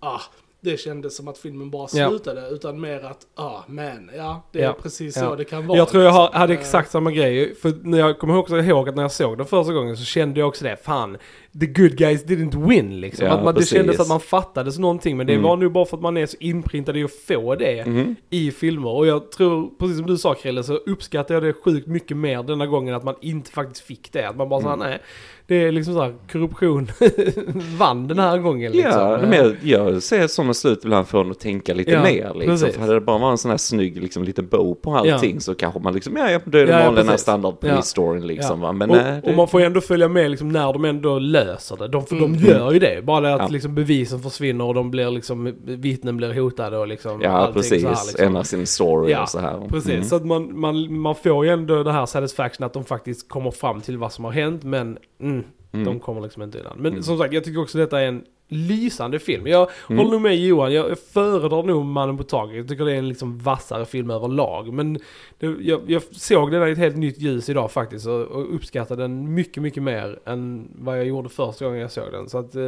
ah, 0.00 0.20
det 0.60 0.80
kändes 0.80 1.16
som 1.16 1.28
att 1.28 1.38
filmen 1.38 1.70
bara 1.70 1.88
Ja. 1.92 2.08
slutade, 2.08 2.48
utan 2.50 2.80
mer 2.80 3.04
att, 3.04 3.26
ah, 3.34 3.60
man, 3.66 4.10
ja, 4.16 4.42
det 4.52 4.58
är 4.60 4.64
Ja. 4.64 4.76
precis 4.82 5.16
Ja. 5.16 5.22
så 5.28 5.34
det 5.34 5.44
kan 5.44 5.66
vara. 5.66 5.78
Jag 5.78 5.88
tror 5.88 6.02
jag 6.04 6.10
har, 6.10 6.24
liksom. 6.24 6.40
hade 6.40 6.54
Eh, 6.54 6.60
exakt 6.60 6.90
samma 6.90 7.10
grej. 7.12 7.54
För 7.54 7.72
när 7.82 7.98
jag 7.98 8.18
kommer 8.18 8.36
också 8.36 8.56
ihåg 8.58 8.88
att 8.88 8.94
när 8.96 9.02
jag 9.02 9.12
såg 9.12 9.38
den 9.38 9.46
första 9.46 9.72
gången 9.72 9.96
så 9.96 10.04
kände 10.04 10.40
jag 10.40 10.48
också 10.48 10.64
det. 10.64 10.76
Fan, 10.76 11.16
the 11.60 11.66
good 11.66 11.96
guys 11.96 12.24
didn't 12.24 12.68
win 12.68 13.00
liksom. 13.00 13.26
Ja, 13.26 13.32
att 13.32 13.44
man, 13.44 13.54
det 13.54 13.64
kändes 13.66 14.00
att 14.00 14.08
man 14.08 14.20
fattades 14.20 14.78
någonting. 14.78 15.16
Men 15.16 15.26
det 15.26 15.32
Mm. 15.32 15.42
var 15.44 15.56
nu 15.56 15.68
bara 15.68 15.84
för 15.84 15.96
att 15.96 16.02
man 16.02 16.16
är 16.16 16.26
så 16.26 16.36
inprintad 16.40 16.96
i 16.96 17.04
att 17.04 17.12
få 17.12 17.54
det 17.54 17.86
Mhm. 17.86 18.16
i 18.30 18.50
filmer. 18.50 18.90
Och 18.90 19.06
jag 19.06 19.30
tror, 19.32 19.70
precis 19.78 19.96
som 19.96 20.06
du 20.06 20.18
sa 20.18 20.34
Krille, 20.34 20.62
så 20.62 20.74
uppskattar 20.74 21.34
jag 21.34 21.42
det 21.42 21.52
sjukt 21.52 21.86
mycket 21.86 22.16
mer 22.16 22.42
denna 22.42 22.66
gången 22.66 22.94
att 22.94 23.04
man 23.04 23.14
inte 23.20 23.50
faktiskt 23.50 23.80
fick 23.86 24.12
det. 24.12 24.28
Att 24.28 24.36
man 24.36 24.48
bara 24.48 24.60
Mm. 24.60 24.70
sa 24.70 24.76
nej. 24.86 24.98
Det 25.46 25.54
är 25.64 25.72
liksom 25.72 25.94
så 25.94 26.02
här, 26.02 26.14
korruption 26.32 26.88
vann 27.78 28.08
den 28.08 28.18
här 28.18 28.38
gången 28.38 28.72
liksom. 28.72 28.92
Ja, 29.02 29.18
men 29.28 29.56
jag, 29.62 30.02
ser 30.02 30.26
som 30.26 30.50
ett 30.50 30.56
slut 30.56 30.80
ibland 30.84 31.08
för 31.08 31.30
att 31.30 31.40
tänka 31.40 31.74
lite 31.74 31.90
Ja, 31.90 32.02
mer. 32.02 32.32
Liksom. 32.34 32.46
precis. 32.46 32.74
För 32.74 32.80
hade 32.80 32.94
det 32.94 33.00
bara 33.00 33.18
varit 33.18 33.30
en 33.30 33.38
sån 33.38 33.50
här 33.50 33.58
snygg 33.58 34.02
liksom, 34.02 34.24
liten 34.24 34.46
bow 34.48 34.74
på 34.74 34.94
allting 34.96 35.40
så 35.40 35.54
kanske 35.54 35.80
man 35.80 35.94
liksom, 35.94 36.16
ja, 36.16 36.30
ja 36.30 36.40
då 36.44 36.58
är 36.58 36.66
det 36.66 36.72
Ja, 36.72 36.78
ja, 36.78 36.84
vanliga 36.84 36.96
den 37.02 37.06
här 37.08 37.12
precis. 37.12 37.22
standard 37.22 37.54
Ja. 37.60 37.68
police-storyn 37.68 38.26
liksom. 38.26 38.60
Men 38.60 38.90
och, 38.90 38.96
nej, 38.96 39.20
det, 39.24 39.30
och 39.30 39.36
man 39.36 39.48
får 39.48 39.60
ändå 39.60 39.80
följa 39.80 40.08
med 40.08 40.30
liksom 40.30 40.48
när 40.48 40.72
de 40.72 40.84
ändå 40.84 41.18
löser 41.18 41.47
det. 41.78 41.88
De, 41.88 42.04
Mm. 42.10 42.32
de 42.32 42.34
gör 42.48 42.72
ju 42.72 42.78
det. 42.78 43.04
Bara 43.04 43.20
det 43.20 43.34
att 43.34 43.40
Ja. 43.40 43.48
liksom 43.48 43.74
bevisen 43.74 44.20
försvinner 44.20 44.64
och 44.64 44.74
de 44.74 44.90
blir 44.90 45.10
liksom, 45.10 45.54
vittnen 45.64 46.16
blir 46.16 46.34
hotade 46.40 46.78
och 46.78 46.88
liksom 46.88 47.20
ja, 47.22 47.50
precis. 47.54 47.82
så 47.82 47.88
här, 47.88 47.94
liksom. 48.06 48.26
Ändra 48.26 48.44
sin 48.44 48.66
story 48.66 49.12
Ja, 49.12 49.22
och 49.22 49.28
så 49.28 49.38
här. 49.38 49.68
Precis, 49.68 49.90
Mm. 49.92 50.04
så 50.04 50.16
att 50.16 50.26
man, 50.26 50.58
man, 50.60 51.00
man 51.00 51.14
får 51.14 51.44
ju 51.46 51.50
ändå 51.52 51.82
det 51.82 51.92
här 51.92 52.06
satisfaction 52.06 52.66
att 52.66 52.72
de 52.72 52.84
faktiskt 52.84 53.28
kommer 53.28 53.50
fram 53.50 53.80
till 53.80 53.98
vad 53.98 54.12
som 54.12 54.24
har 54.24 54.32
hänt 54.32 54.62
men 54.64 54.98
mm, 55.20 55.44
Mm. 55.72 55.84
de 55.84 56.00
kommer 56.00 56.20
liksom 56.20 56.42
inte 56.42 56.58
undan. 56.58 56.76
Men 56.78 56.92
Mm. 56.92 57.02
som 57.02 57.18
sagt, 57.18 57.32
jag 57.34 57.44
tycker 57.44 57.60
också 57.60 57.78
detta 57.78 58.00
är 58.00 58.06
en 58.06 58.22
lysande 58.48 59.18
film. 59.18 59.46
Jag 59.46 59.68
Mm. 59.90 60.04
håller 60.04 60.18
med 60.18 60.36
Johan, 60.36 60.72
jag 60.72 60.90
jag 60.90 60.98
föredrar 60.98 61.62
nog 61.62 61.84
Mannen 61.84 62.16
på 62.16 62.22
taket. 62.22 62.56
Jag 62.56 62.68
tycker 62.68 62.84
det 62.84 62.92
är 62.92 62.98
en 62.98 63.08
liksom 63.08 63.38
vassare 63.38 63.84
film 63.84 64.10
överlag. 64.10 64.72
Men 64.72 64.98
det, 65.38 65.46
jag, 65.60 65.80
jag 65.86 66.02
såg 66.02 66.50
den 66.50 66.68
i 66.68 66.72
ett 66.72 66.78
helt 66.78 66.96
nytt 66.96 67.18
ljus 67.18 67.48
idag 67.48 67.70
faktiskt 67.72 68.06
och, 68.06 68.20
och 68.22 68.54
uppskattade 68.54 69.02
den 69.02 69.34
mycket, 69.34 69.62
mycket 69.62 69.82
mer 69.82 70.18
än 70.24 70.68
vad 70.78 70.98
jag 70.98 71.06
gjorde 71.06 71.28
första 71.28 71.64
gången 71.64 71.80
jag 71.80 71.92
såg 71.92 72.12
den. 72.12 72.28
Så 72.28 72.38
att, 72.38 72.54
eh, 72.54 72.62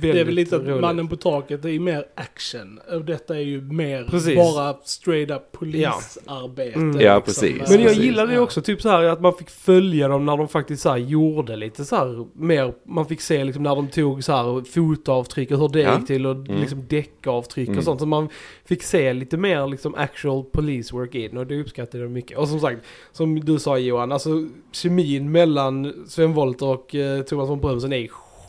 Det 0.00 0.10
är 0.20 0.24
väl 0.24 0.34
lite 0.34 0.56
att 0.56 0.62
roligt. 0.62 0.80
Mannen 0.80 1.08
på 1.08 1.16
taket, 1.16 1.62
det 1.62 1.68
är 1.68 1.72
ju 1.72 1.80
mer 1.80 2.04
action. 2.14 2.80
Och 2.92 3.04
detta 3.04 3.36
är 3.36 3.40
ju 3.40 3.60
mer 3.60 4.04
Precis. 4.04 4.36
bara 4.36 4.76
straight 4.84 5.30
up 5.30 5.52
polisarbete. 5.52 6.72
Mm. 6.78 7.00
Ja, 7.00 7.20
precis. 7.20 7.50
Eh, 7.60 7.66
Men 7.70 7.78
jag 7.80 7.88
Precis, 7.88 8.04
gillade 8.04 8.28
det 8.28 8.34
ja. 8.34 8.40
också, 8.40 8.62
typ 8.62 8.82
så 8.82 8.88
här 8.88 9.02
att 9.04 9.20
man 9.20 9.34
fick 9.34 9.50
följa 9.50 10.08
dem 10.08 10.26
när 10.26 10.36
de 10.36 10.48
faktiskt 10.48 10.82
så 10.82 10.90
här 10.90 10.96
gjorde 10.96 11.56
lite 11.56 11.84
så 11.84 11.96
här 11.96 12.26
mer, 12.34 12.72
man 12.86 13.06
fick 13.06 13.20
se 13.20 13.44
liksom 13.44 13.62
när 13.62 13.76
de 13.76 13.88
tog 13.88 14.24
så 14.24 14.32
här 14.32 14.64
fotavtryck 14.72 15.50
och 15.50 15.58
hur 15.58 15.68
det 15.68 15.80
Ja. 15.80 15.96
gick 15.98 16.06
till 16.06 16.26
och 16.26 16.36
Mm. 16.36 16.60
liksom 16.60 16.84
däckavtryck 16.88 17.68
Mm. 17.68 17.78
och 17.78 17.84
sånt. 17.84 18.00
Så 18.00 18.06
man 18.06 18.28
fick 18.64 18.82
se 18.82 19.12
lite 19.12 19.36
mer 19.36 19.66
liksom 19.66 19.94
actual 19.94 20.44
police 20.44 20.94
work 20.94 21.14
in 21.14 21.36
och 21.36 21.46
det 21.46 21.60
uppskattade 21.60 22.04
jag 22.04 22.10
mycket. 22.10 22.38
Och 22.38 22.48
som 22.48 22.60
sagt, 22.60 22.80
som 23.12 23.40
du 23.40 23.58
sa 23.58 23.78
Johan, 23.78 24.12
alltså 24.12 24.30
kemin 24.72 25.32
mellan 25.32 25.92
Sven 26.08 26.34
Wollter 26.34 26.66
och 26.66 26.94
eh, 26.94 27.22
Thomas 27.22 27.48
von 27.50 27.60
Brömsen 27.60 27.92
är 27.92 27.98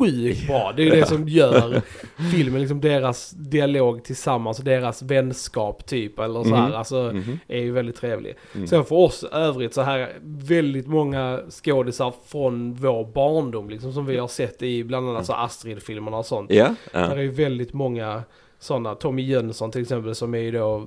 sjukt 0.06 0.48
bra. 0.48 0.74
Det 0.76 0.82
är 0.82 0.86
ju 0.86 0.92
det 0.92 1.06
som 1.06 1.28
gör 1.28 1.82
filmen, 2.32 2.62
liksom 2.62 2.82
deras 2.82 3.32
dialog 3.32 4.04
tillsammans 4.04 4.60
och 4.60 4.66
deras 4.66 5.02
vänskap 5.02 5.86
typ 5.86 6.20
eller 6.20 6.44
så 6.44 6.56
här. 6.56 6.68
Mhm. 6.68 6.76
Alltså 6.76 7.12
Mhm. 7.14 7.40
är 7.48 7.60
ju 7.62 7.72
väldigt 7.72 7.96
trevlig. 7.96 8.36
Mm. 8.56 8.68
Sen 8.68 8.86
för 8.86 8.96
oss 8.96 9.24
övrigt 9.24 9.74
så 9.74 9.82
här 9.82 10.14
väldigt 10.24 10.88
många 10.88 11.40
skådisar 11.50 12.14
från 12.26 12.74
vår 12.74 13.06
barndom 13.14 13.70
liksom 13.70 13.94
som 13.94 14.06
vi 14.06 14.18
har 14.18 14.28
sett 14.28 14.62
i 14.62 14.84
bland 14.84 15.10
annat 15.10 15.26
så 15.26 15.34
Astrid-filmerna 15.34 16.18
och 16.18 16.26
sånt. 16.26 16.52
Ja, 16.52 16.76
Där 16.94 17.02
ja. 17.02 17.12
är 17.12 17.18
ju 17.18 17.32
väldigt 17.32 17.74
många 17.74 18.24
sådana, 18.60 18.96
Tommy 18.96 19.22
Jönsson 19.22 19.72
till 19.72 19.82
exempel 19.82 20.16
som 20.16 20.34
är 20.34 20.40
ju 20.40 20.52
då 20.52 20.76
eh, 20.78 20.84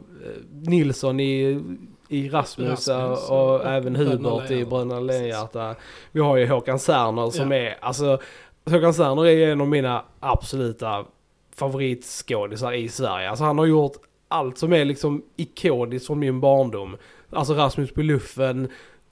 Nilsson 0.52 1.20
i, 1.20 1.60
i 2.08 2.28
Rasmus, 2.28 2.88
Rasmus 2.88 3.30
och, 3.30 3.54
och 3.54 3.66
även 3.66 3.96
Hubert 3.96 4.50
i. 4.50 4.64
Bröderna 4.64 5.00
Lejonhjärta. 5.00 5.74
Vi 6.12 6.20
har 6.20 6.36
ju 6.36 6.46
Håkan 6.48 6.78
Serner 6.78 7.30
som 7.30 7.50
Ja. 7.50 7.56
är, 7.58 7.76
alltså 7.80 8.18
Håkan 8.70 8.94
Serner 8.94 9.26
är 9.26 9.52
en 9.52 9.60
av 9.60 9.68
mina 9.68 10.04
absoluta 10.20 11.04
favoritskådisar 11.56 12.72
i 12.72 12.88
Sverige. 12.88 13.30
Alltså 13.30 13.44
han 13.44 13.58
har 13.58 13.66
gjort 13.66 13.92
allt 14.28 14.58
som 14.58 14.72
är 14.72 14.84
liksom 14.84 15.22
ikoniskt 15.36 16.06
från 16.06 16.18
min 16.18 16.40
barndom. 16.40 16.96
Alltså 17.30 17.54
Rasmus 17.54 17.92
på 17.92 18.02
luffen, 18.02 18.68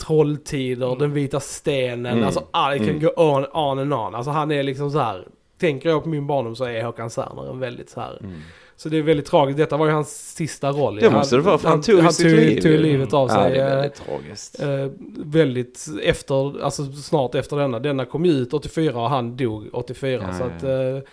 Trolltider, 0.06 0.96
Den 0.98 1.12
vita 1.12 1.40
stenen, 1.40 2.12
Mm. 2.12 2.24
alltså 2.24 2.40
det 2.40 2.78
kan 2.78 2.88
Mm. 2.88 3.00
gå 3.00 3.08
on, 3.16 3.46
on 3.52 3.78
and 3.78 3.94
on. 3.94 4.14
Alltså 4.14 4.30
han 4.30 4.50
är 4.52 4.62
liksom 4.62 4.90
så 4.90 4.98
här. 4.98 5.26
Tänker 5.60 5.88
jag 5.88 6.02
på 6.02 6.08
min 6.08 6.26
barndom 6.26 6.56
så 6.56 6.64
är 6.64 6.84
Håkan 6.84 7.10
Serner 7.10 7.50
en 7.50 7.58
väldigt 7.60 7.90
så 7.90 8.00
här. 8.00 8.18
Mm. 8.20 8.36
Så 8.82 8.88
det 8.88 8.98
är 8.98 9.02
väldigt 9.02 9.26
tragiskt. 9.26 9.56
Detta 9.58 9.76
var 9.76 9.86
ju 9.86 9.92
hans 9.92 10.34
sista 10.36 10.70
roll. 10.70 10.96
Det 10.96 11.10
måste 11.10 11.36
det 11.36 11.42
vara, 11.42 11.58
för 11.58 11.68
han 11.68 11.80
tog 11.82 12.00
han 12.00 12.12
sitt 12.12 12.26
tog, 12.26 12.36
liv. 12.38 12.60
tog 12.60 12.72
livet 12.72 13.12
av 13.12 13.28
sig. 13.28 13.38
Ja, 13.38 13.48
det 13.48 13.56
är 13.56 13.70
eh, 13.70 13.76
väldigt 13.76 13.94
tragiskt. 13.94 14.62
Eh, 14.62 14.86
väldigt 15.24 15.86
efter, 16.02 16.62
alltså 16.64 16.92
snart 16.92 17.34
efter 17.34 17.56
denna. 17.56 17.78
Denna 17.78 18.04
kom 18.04 18.24
ju 18.24 18.32
ut 18.32 18.54
84 18.54 19.00
och 19.00 19.10
han 19.10 19.36
dog 19.36 19.68
84. 19.72 20.22
Ja, 20.26 20.34
så 20.34 20.42
ja, 20.42 20.46
att 20.46 20.62
eh, 20.62 21.08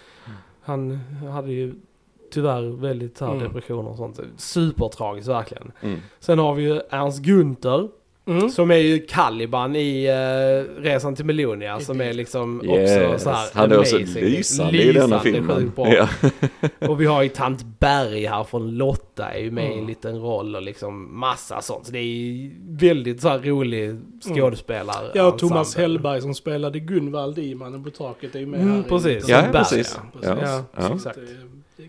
han 0.62 1.00
hade 1.32 1.52
ju 1.52 1.74
tyvärr 2.34 2.82
väldigt 2.82 3.20
här 3.20 3.32
Mm. 3.32 3.44
depressioner 3.44 3.90
och 3.90 3.98
sånt. 3.98 4.20
Supertragiskt 4.38 5.30
verkligen. 5.30 5.72
Mm. 5.82 6.00
Sen 6.20 6.40
har 6.40 6.54
vi 6.54 6.64
ju 6.64 6.82
Ernst 6.90 7.20
Gunther. 7.20 7.88
Mm. 8.30 8.50
Som 8.50 8.72
är 8.72 8.76
ju 8.76 9.00
Caliban 9.00 9.76
i 9.76 10.08
uh, 10.12 10.82
Resan 10.84 11.16
till 11.16 11.26
Melonia. 11.26 11.80
Som 11.80 12.02
är 12.02 12.14
liksom 12.14 12.62
Yes. 12.66 13.08
också 13.14 13.24
så 13.24 13.30
här 13.30 13.48
Han 13.54 13.72
är 13.72 13.80
också 13.80 13.96
amazing. 13.96 14.24
lysande 14.24 14.84
i 14.84 14.92
denna 14.92 15.20
filmen. 15.20 15.72
Ja. 15.76 16.08
Och 16.88 17.02
vi 17.02 17.06
har 17.06 17.24
ju 17.24 17.30
Tant 17.30 17.66
Berg 17.80 18.26
här 18.26 18.44
från 18.44 18.72
Lotta 18.78 19.26
är 19.32 19.40
ju 19.40 19.52
med 19.52 19.64
i 19.64 19.68
en 19.68 19.74
Mm. 19.74 19.88
liten 19.88 20.22
roll 20.22 20.56
och 20.56 20.62
liksom 20.62 21.20
massa 21.20 21.62
sånt. 21.62 21.86
Så 21.86 21.92
det 21.92 22.00
är 22.00 22.04
ju 22.04 22.52
väldigt 22.70 23.22
så 23.22 23.30
här 23.30 23.40
rolig 23.40 24.00
skådespelare. 24.36 25.12
Ja, 25.14 25.24
och 25.24 25.40
Thomas. 25.40 25.76
Hellberg 25.76 26.22
som 26.22 26.34
spelade 26.34 26.80
Gunvald 26.80 27.40
i 27.40 27.56
Mannen 27.56 27.84
på 27.84 27.90
taket 27.90 28.36
är 28.36 28.40
ju 28.40 28.46
med 28.46 28.60
Mm, 28.62 28.74
här. 28.74 28.80
i- 28.80 28.84
precis. 28.84 29.30
Ja, 29.30 29.42
Berg, 29.42 29.52
precis. 29.52 30.00
Ja, 30.22 30.38
Ja. 30.42 30.64
Ja. 30.78 30.96
exakt. 30.96 31.20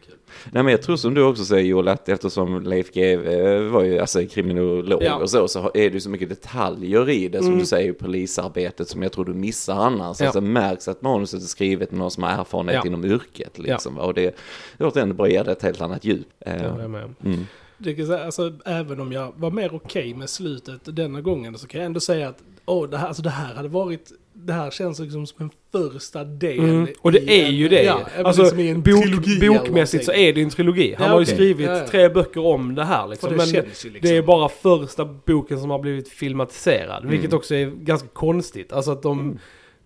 Det, 0.01 0.07
det 0.07 0.13
kul. 0.13 0.51
Nej 0.53 0.63
men 0.63 0.71
jag 0.73 0.83
tror 0.83 0.97
som 0.97 1.15
du 1.15 1.23
också 1.23 1.45
säger 1.45 1.65
Joel 1.65 1.89
att 1.89 2.09
eftersom 2.09 2.63
Leif 2.63 2.93
GW 2.93 3.59
var 3.69 3.83
ju 3.85 3.99
alltså 3.99 4.27
kriminolog 4.27 5.03
Ja. 5.03 5.15
och 5.17 5.31
så 5.31 5.49
så 5.49 5.59
är 5.75 5.89
det 5.91 5.95
ju 5.95 6.01
så 6.01 6.11
mycket 6.11 6.29
detaljer 6.29 7.09
i 7.11 7.29
det 7.29 7.39
som 7.39 7.47
Mm. 7.47 7.59
du 7.59 7.67
säger 7.67 7.91
i 7.91 7.93
polisarbetet 7.93 8.89
som 8.89 9.03
jag 9.03 9.13
tror 9.13 9.25
du 9.25 9.35
missar 9.35 9.75
annars. 9.77 10.21
Ja. 10.21 10.27
Alltså 10.27 10.41
det 10.41 10.47
märks 10.47 10.89
att 10.89 11.03
manuset 11.03 11.43
är 11.43 11.47
skrivet 11.47 11.91
med 11.91 11.99
någon 11.99 12.11
som 12.11 12.23
har 12.23 12.31
erfarenhet 12.31 12.75
Ja. 12.77 12.87
inom 12.87 13.05
yrket 13.05 13.59
liksom. 13.59 13.95
va? 13.95 14.03
Och 14.03 14.15
det 14.15 14.35
återigen 14.79 15.17
bara 15.17 15.29
ger 15.29 15.45
det 15.45 15.53
ett 15.53 15.63
helt 15.63 15.81
annat 15.81 16.05
djup. 16.05 16.27
Eh, 16.41 16.57
Ja, 16.57 16.63
jag 16.63 16.81
är 16.81 16.89
med. 16.89 17.15
mm. 17.25 17.47
Det 17.79 18.11
alltså, 18.11 18.53
även 18.65 19.01
om 19.01 19.13
jag 19.13 19.33
var 19.37 19.51
mer 19.51 19.75
okej 19.75 20.15
med 20.15 20.31
slutet 20.31 20.81
denna 20.85 21.21
gången 21.21 21.59
så 21.59 21.67
kan 21.67 21.81
jag 21.81 21.87
ändå 21.87 22.01
säga 22.01 22.29
att 22.29 22.39
åh, 22.67 22.89
det, 22.91 22.99
här, 22.99 23.07
alltså, 23.09 23.23
det 23.23 23.31
här 23.31 23.55
hade 23.55 23.69
varit, 23.69 24.13
det 24.47 24.53
här 24.53 24.71
känns 24.71 24.99
liksom 25.01 25.27
som 25.27 25.37
en 25.45 25.51
första 25.73 26.25
del. 26.25 26.59
Mm. 26.59 26.87
Och 27.01 27.13
det 27.13 27.19
är 27.41 27.45
en- 27.47 27.55
ju 27.57 27.69
det. 27.69 27.83
Ja, 27.83 28.01
alltså, 28.25 28.43
liksom 28.43 28.59
en 28.59 28.83
bok, 28.83 29.39
bokmässigt 29.41 30.05
så 30.05 30.13
är 30.13 30.33
det 30.33 30.43
en 30.43 30.51
trilogi. 30.51 30.95
Han 30.99 31.07
Ja, 31.07 31.13
har 31.13 31.21
ju 31.21 31.27
skrivit 31.27 31.67
Ja, 31.67 31.79
ja. 31.79 31.87
tre 31.87 32.09
böcker 32.09 32.45
om 32.47 32.75
det 32.75 32.85
här 32.85 33.09
liksom. 33.09 33.31
det 33.31 33.37
Men 33.37 33.49
liksom. 33.49 33.91
det 34.03 34.17
är 34.17 34.23
bara 34.23 34.49
första 34.49 35.05
boken 35.05 35.61
som 35.61 35.71
har 35.71 35.79
blivit 35.79 36.09
filmatiserad. 36.09 37.07
Vilket 37.07 37.27
Mm. 37.31 37.39
också 37.39 37.55
är 37.55 37.67
ganska 37.67 38.09
konstigt. 38.09 38.73
Alltså 38.73 38.91
att 38.91 39.03
de, 39.03 39.21
Mm. 39.21 39.39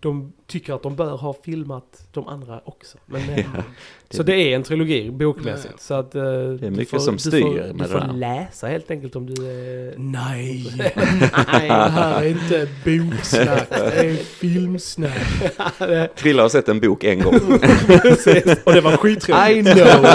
De 0.05 0.33
tycker 0.47 0.75
att 0.75 0.83
de 0.83 0.97
bör 0.97 1.17
ha 1.17 1.35
filmat 1.45 2.07
de 2.13 2.29
andra 2.29 2.61
också. 2.65 2.99
Men, 3.07 3.21
eh, 3.31 3.47
Ja. 3.55 4.17
Så 4.17 4.23
det 4.23 4.35
är 4.37 4.55
en 4.57 4.63
trilogi 4.63 5.11
bokmässigt. 5.11 5.81
Så 5.81 5.95
att, 5.95 6.15
eh, 6.15 6.23
är 6.23 6.59
du 6.59 6.71
mycket 6.71 6.89
får, 6.91 6.99
som 6.99 7.15
du 7.15 7.19
styr 7.21 7.41
får, 7.41 7.51
med 7.55 7.69
Du 7.75 7.79
det 7.79 7.85
får 7.89 7.99
där. 8.01 8.13
läsa 8.13 8.67
helt 8.67 8.91
enkelt 8.91 9.17
om 9.17 9.27
du 9.35 9.47
är... 9.47 9.95
Nej, 9.97 10.73
Nej. 10.79 10.93
det 11.69 11.75
här 11.75 12.23
är 12.23 12.29
inte 12.29 12.69
boksnack, 12.85 13.69
det 13.71 14.11
är 14.11 14.15
filmsnack. 14.15 15.19
Krilla 16.17 16.43
har 16.43 16.49
sett 16.49 16.69
en 16.69 16.81
bok 16.81 17.05
en 17.05 17.21
gång. 17.23 17.35
Och 18.65 18.73
det 18.73 18.81
var 18.81 18.97
skitroligt. 18.97 19.51
I 19.51 19.63
know. 19.63 20.07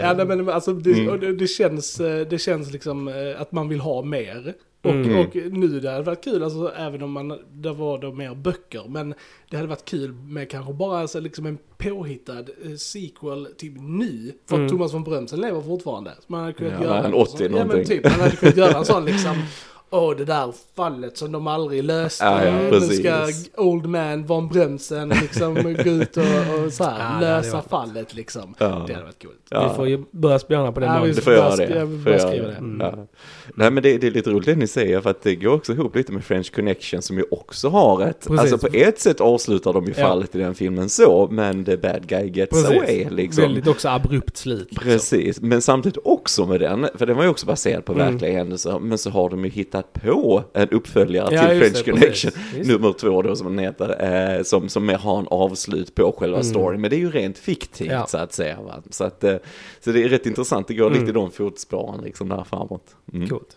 Ja, 0.00 0.12
nej, 0.16 0.26
men 0.26 0.48
alltså 0.48 0.72
det, 0.72 0.92
Mm. 0.92 1.20
det, 1.20 1.32
det 1.36 1.46
känns, 1.46 2.00
eh, 2.00 2.26
det 2.26 2.38
känns 2.38 2.72
liksom 2.72 3.10
att 3.38 3.52
man 3.52 3.68
vill 3.68 3.80
ha 3.80 4.02
mer. 4.02 4.54
Och, 4.84 4.90
Mm. 4.90 5.18
och 5.20 5.36
nu 5.58 5.80
det 5.80 5.90
hade 5.90 6.02
varit 6.02 6.24
kul, 6.24 6.42
alltså, 6.42 6.72
även 6.76 7.02
om 7.02 7.10
man, 7.12 7.38
det 7.52 7.72
var 7.72 7.98
då 7.98 8.12
mer 8.12 8.34
böcker, 8.34 8.82
men 8.88 9.14
det 9.50 9.56
hade 9.56 9.68
varit 9.68 9.84
kul 9.84 10.12
med 10.12 10.50
kanske 10.50 10.72
bara 10.72 10.98
alltså, 11.00 11.20
liksom 11.20 11.46
en 11.46 11.58
påhittad 11.78 12.38
eh, 12.64 12.74
sequel 12.78 13.46
till 13.58 13.72
nu. 13.80 14.32
För 14.48 14.54
Mm. 14.56 14.66
att 14.66 14.72
Thomas 14.72 14.94
von 14.94 15.04
Brömsen 15.04 15.40
lever 15.40 15.60
fortfarande. 15.60 16.10
Så 16.20 16.24
man 16.26 16.40
hade 16.40 16.52
kunnat 16.52 16.72
Ja, 16.72 16.82
göra 16.82 16.98
en 16.98 17.04
en 17.04 17.14
80 17.14 17.30
sån, 17.30 17.42
Ja 17.46 17.50
någonting. 17.50 17.76
men 17.78 17.86
typ, 17.86 18.04
man 18.04 18.20
hade 18.20 18.36
kunnat 18.36 18.56
göra 18.56 18.78
en 18.78 18.84
sån 18.84 19.04
liksom, 19.04 19.34
åh 19.94 20.16
det 20.16 20.24
där 20.24 20.52
fallet 20.76 21.16
som 21.18 21.32
de 21.32 21.46
aldrig 21.46 21.84
löste. 21.84 22.24
Ja, 22.24 22.44
ja, 22.44 22.52
nu 22.62 22.70
precis. 22.70 22.98
ska 23.00 23.26
Old 23.62 23.86
Man 23.86 24.26
von 24.26 24.48
Brömsen 24.48 25.08
liksom 25.08 25.54
gå 25.54 25.70
ut 25.70 26.16
och, 26.16 26.22
och 26.64 26.72
så 26.72 26.84
här, 26.84 26.98
Ja, 27.14 27.26
det 27.26 27.36
lösa 27.42 27.62
fallet 27.62 28.14
liksom. 28.14 28.54
Ja. 28.58 28.66
Det 28.86 28.92
hade 28.94 29.04
varit 29.04 29.22
coolt. 29.22 29.36
Ja. 29.50 29.68
Vi 29.68 29.74
får 29.76 29.88
ju 29.88 30.04
börja 30.10 30.38
spela 30.38 30.72
på 30.72 30.80
den 30.80 30.94
Ja, 30.94 31.02
vi 31.02 31.14
får 31.14 31.32
göra 31.32 31.56
det. 31.56 31.66
Får 32.02 32.12
göra 32.12 32.28
skriva 32.28 32.46
det. 32.46 32.54
Mm. 32.56 32.80
Ja. 32.80 33.06
Nej 33.54 33.70
men 33.70 33.82
det, 33.82 33.98
det 33.98 34.06
är 34.06 34.10
lite 34.10 34.30
roligt 34.30 34.46
det 34.46 34.54
ni 34.56 34.66
säger 34.66 35.00
för 35.00 35.10
att 35.10 35.22
det 35.22 35.34
går 35.36 35.52
också 35.54 35.72
ihop 35.72 35.96
lite 35.96 36.12
med 36.12 36.24
French 36.24 36.54
Connection 36.54 37.02
som 37.02 37.18
ju 37.18 37.24
också 37.30 37.68
har 37.68 38.02
ett, 38.02 38.20
Precis. 38.28 38.52
alltså 38.52 38.68
på 38.68 38.76
ett 38.76 39.00
sätt 39.00 39.20
avslutar 39.20 39.72
de 39.72 39.84
ju 39.84 39.94
Ja. 39.96 40.06
fallet 40.08 40.34
i 40.34 40.38
den 40.38 40.54
filmen 40.54 40.88
så, 40.88 41.28
men 41.30 41.64
the 41.64 41.76
bad 41.76 42.06
guy 42.06 42.28
gets 42.30 42.64
away 42.64 43.06
liksom. 43.10 43.42
Väldigt 43.42 43.66
också 43.66 43.88
abrupt 43.88 44.36
slut. 44.36 44.66
Liksom. 44.70 44.84
Precis, 44.84 45.40
men 45.40 45.62
samtidigt 45.62 45.98
också 46.04 46.46
med 46.46 46.60
den, 46.60 46.86
för 46.94 47.06
den 47.06 47.16
var 47.16 47.24
ju 47.24 47.30
också 47.30 47.46
baserad 47.46 47.84
på 47.84 47.92
Mm. 47.92 48.06
verkliga 48.12 48.32
händelser, 48.32 48.78
men 48.78 48.98
så 48.98 49.10
har 49.10 49.30
de 49.30 49.44
ju 49.44 49.50
hittat 49.50 49.83
på 49.92 50.42
en 50.54 50.68
uppföljare 50.68 51.34
Ja, 51.34 51.48
till 51.48 51.56
just 51.58 51.60
French 51.72 51.84
det, 51.86 51.90
Connection, 51.90 52.30
precis. 52.30 52.56
Just 52.58 52.70
nummer 52.70 52.92
två 52.92 53.22
då 53.22 53.36
som 53.36 53.46
den 53.56 53.64
heter, 53.64 54.36
eh, 54.36 54.42
som, 54.42 54.68
som 54.68 54.86
mer 54.86 54.96
har 54.98 55.18
en 55.18 55.26
avslut 55.30 55.94
på 55.94 56.12
själva 56.18 56.36
Mm. 56.36 56.44
storyn, 56.50 56.80
men 56.80 56.90
det 56.90 56.96
är 56.96 57.00
ju 57.00 57.10
rent 57.10 57.38
fiktivt 57.38 57.90
Ja. 57.90 58.06
så 58.06 58.18
att 58.18 58.32
säga. 58.32 58.56
Va? 58.66 58.82
Så, 58.90 59.04
att, 59.04 59.24
eh, 59.24 59.36
så 59.80 59.90
det 59.90 60.02
är 60.02 60.08
rätt 60.08 60.26
intressant, 60.26 60.68
det 60.68 60.74
går 60.74 60.86
Mm. 60.86 60.98
lite 60.98 61.10
i 61.10 61.12
de 61.14 61.30
fotspåren 61.30 62.00
liksom 62.04 62.28
där 62.28 62.44
framåt. 62.50 62.86
Mm. 63.14 63.28
Coolt. 63.28 63.56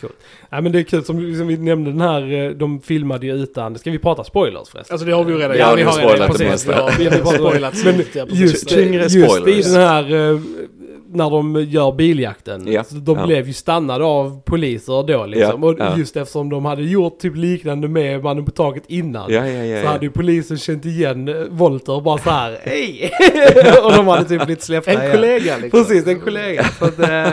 Coolt. 0.00 0.16
Ja 0.50 0.60
men 0.60 0.72
det 0.72 0.78
är 0.78 0.82
kul 0.82 1.04
som, 1.04 1.34
som 1.36 1.46
vi 1.46 1.56
nämnde 1.56 1.90
den 1.90 2.00
här, 2.00 2.32
eh, 2.32 2.50
de 2.50 2.80
filmade 2.80 3.26
ju 3.26 3.32
utan, 3.32 3.78
ska 3.78 3.90
vi 3.90 3.98
prata 3.98 4.24
spoilers 4.24 4.68
förresten? 4.68 4.94
Alltså 4.94 5.06
det 5.06 5.12
har 5.12 5.24
vi 5.24 5.32
ju 5.32 5.38
redan 5.38 5.56
Ja, 5.58 5.70
gjort. 5.70 5.78
vi 5.78 5.82
har 5.82 5.92
redan- 5.92 6.10
spoilat 6.10 6.38
det 6.38 6.44
mesta. 6.48 6.74
Har, 6.82 6.92
vi 6.98 7.04
har 7.06 7.34
spoilat 7.34 7.74
Men 7.84 8.02
ja. 8.14 8.26
Just, 8.28 8.68
Tyngre 8.68 9.02
just 9.02 9.46
i 9.48 9.62
den 9.72 9.80
här, 9.82 10.14
eh, 10.32 10.40
när 11.08 11.30
de 11.30 11.64
gör 11.64 11.92
biljakten, 11.92 12.72
Ja, 12.72 12.84
så 12.84 12.94
de 12.94 13.18
ja. 13.18 13.26
blev 13.26 13.46
ju 13.46 13.52
stannade 13.52 14.04
av 14.04 14.40
poliser 14.40 15.06
då 15.06 15.26
liksom. 15.26 15.62
Ja, 15.62 15.92
och 15.92 15.98
just 15.98 16.16
eftersom 16.16 16.48
de 16.48 16.64
hade 16.64 16.82
gjort 16.82 17.18
typ 17.18 17.36
liknande 17.36 17.88
med 17.88 18.22
mannen 18.22 18.44
på 18.44 18.50
taket 18.50 18.82
innan. 18.86 19.30
Så 19.82 19.88
hade 19.88 20.06
ju 20.06 20.10
polisen 20.10 20.58
känt 20.58 20.84
igen 20.84 21.28
eh, 21.28 21.34
Volter 21.50 21.92
och 21.92 22.02
bara 22.02 22.18
så 22.18 22.30
här, 22.30 22.58
hej! 22.64 23.10
och 23.84 23.92
de 23.92 24.06
hade 24.06 24.24
typ 24.24 24.44
blivit 24.44 24.62
släppta 24.62 24.92
En 24.92 25.12
kollega 25.12 25.56
liksom. 25.56 25.84
Precis, 25.84 26.06
en 26.06 26.20
kollega. 26.20 26.64
Så 26.78 26.84
att, 26.84 26.98
eh, 26.98 27.28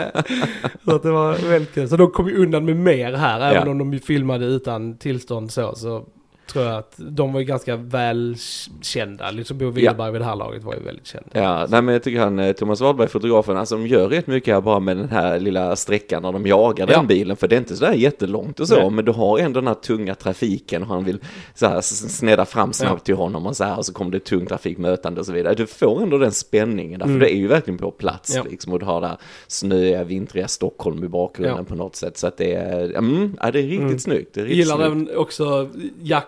så 0.84 0.94
att 0.96 1.02
det 1.02 1.10
var 1.10 1.48
väldigt 1.48 1.74
kul. 1.74 1.88
Så 1.88 1.96
de 1.96 2.10
kom 2.10 2.28
ju 2.28 2.36
undan 2.42 2.64
med 2.64 2.76
mer 2.76 3.12
här, 3.12 3.40
även 3.54 3.68
om 3.68 3.90
de 3.90 3.98
filmade 3.98 4.44
utan 4.44 4.98
tillstånd 4.98 5.52
så. 5.52 5.74
Så 5.74 6.04
tror 6.52 6.64
jag 6.64 6.74
att 6.78 6.94
de 6.98 7.32
var 7.32 7.40
ju 7.40 7.46
ganska 7.46 7.76
välkända. 7.76 9.30
Liksom 9.30 9.58
Bo 9.58 9.70
Widerberg 9.70 10.12
vid 10.12 10.20
det 10.20 10.24
här 10.24 10.36
laget 10.36 10.64
var 10.64 10.74
ju 10.74 10.80
väldigt 10.80 11.06
känd. 11.06 11.24
Ja, 11.32 11.66
nej 11.70 11.82
men 11.82 11.92
jag 11.92 12.02
tycker 12.02 12.20
han, 12.20 12.38
eh, 12.38 12.52
Thomas 12.52 12.80
Wahlberg, 12.80 13.08
fotografen, 13.08 13.56
alltså 13.56 13.76
de 13.76 13.86
gör 13.86 14.08
rätt 14.08 14.26
mycket 14.26 14.54
här 14.54 14.60
bara 14.60 14.80
med 14.80 14.96
den 14.96 15.08
här 15.08 15.40
lilla 15.40 15.76
sträckan 15.76 16.22
när 16.22 16.32
de 16.32 16.46
jagar 16.46 16.86
den 16.86 16.94
Ja. 17.00 17.02
bilen, 17.02 17.36
för 17.36 17.48
det 17.48 17.56
är 17.56 17.58
inte 17.58 17.76
sådär 17.76 17.92
jättelångt 17.92 18.60
och 18.60 18.68
så, 18.68 18.76
Nej. 18.80 18.90
men 18.90 19.04
du 19.04 19.12
har 19.12 19.38
ändå 19.38 19.60
den 19.60 19.66
här 19.68 19.74
tunga 19.74 20.14
trafiken 20.14 20.82
och 20.82 20.88
han 20.88 21.04
vill 21.04 21.18
så 21.54 21.66
här 21.66 21.80
snedda 21.80 22.44
fram 22.44 22.72
snabbt 22.72 23.04
till 23.04 23.14
honom 23.14 23.46
och 23.46 23.56
så 23.56 23.64
här, 23.64 23.78
och 23.78 23.86
så 23.86 23.92
kommer 23.92 24.10
det 24.10 24.20
tung 24.20 24.46
trafik 24.46 24.78
mötande 24.78 25.20
och 25.20 25.26
så 25.26 25.32
vidare. 25.32 25.54
Du 25.54 25.66
får 25.66 26.02
ändå 26.02 26.18
den 26.18 26.32
spänningen 26.32 26.98
där, 26.98 27.06
Mm. 27.06 27.18
för 27.20 27.26
det 27.26 27.34
är 27.34 27.38
ju 27.38 27.46
verkligen 27.48 27.78
på 27.78 27.90
plats 27.90 28.34
Ja. 28.36 28.42
liksom, 28.50 28.72
och 28.72 28.78
du 28.78 28.86
har 28.86 29.00
det 29.00 29.06
här 29.06 29.16
snöiga, 29.46 30.04
vintriga 30.04 30.48
Stockholm 30.48 31.04
i 31.04 31.08
bakgrunden 31.08 31.56
Ja. 31.58 31.64
på 31.64 31.74
något 31.74 31.96
sätt, 31.96 32.18
så 32.18 32.26
att 32.26 32.36
det 32.36 32.54
är, 32.54 32.96
mm, 32.96 33.36
ja, 33.40 33.50
det 33.50 33.58
är 33.58 33.62
riktigt 33.62 33.80
Mm. 33.80 33.98
snyggt. 33.98 34.34
Det 34.34 34.40
är 34.40 34.44
riktigt 34.44 34.58
gillar 34.58 34.76
snyggt. 34.76 35.08
även 35.10 35.16
också 35.16 35.68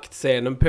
jaktscenen 0.07 0.57
på 0.57 0.69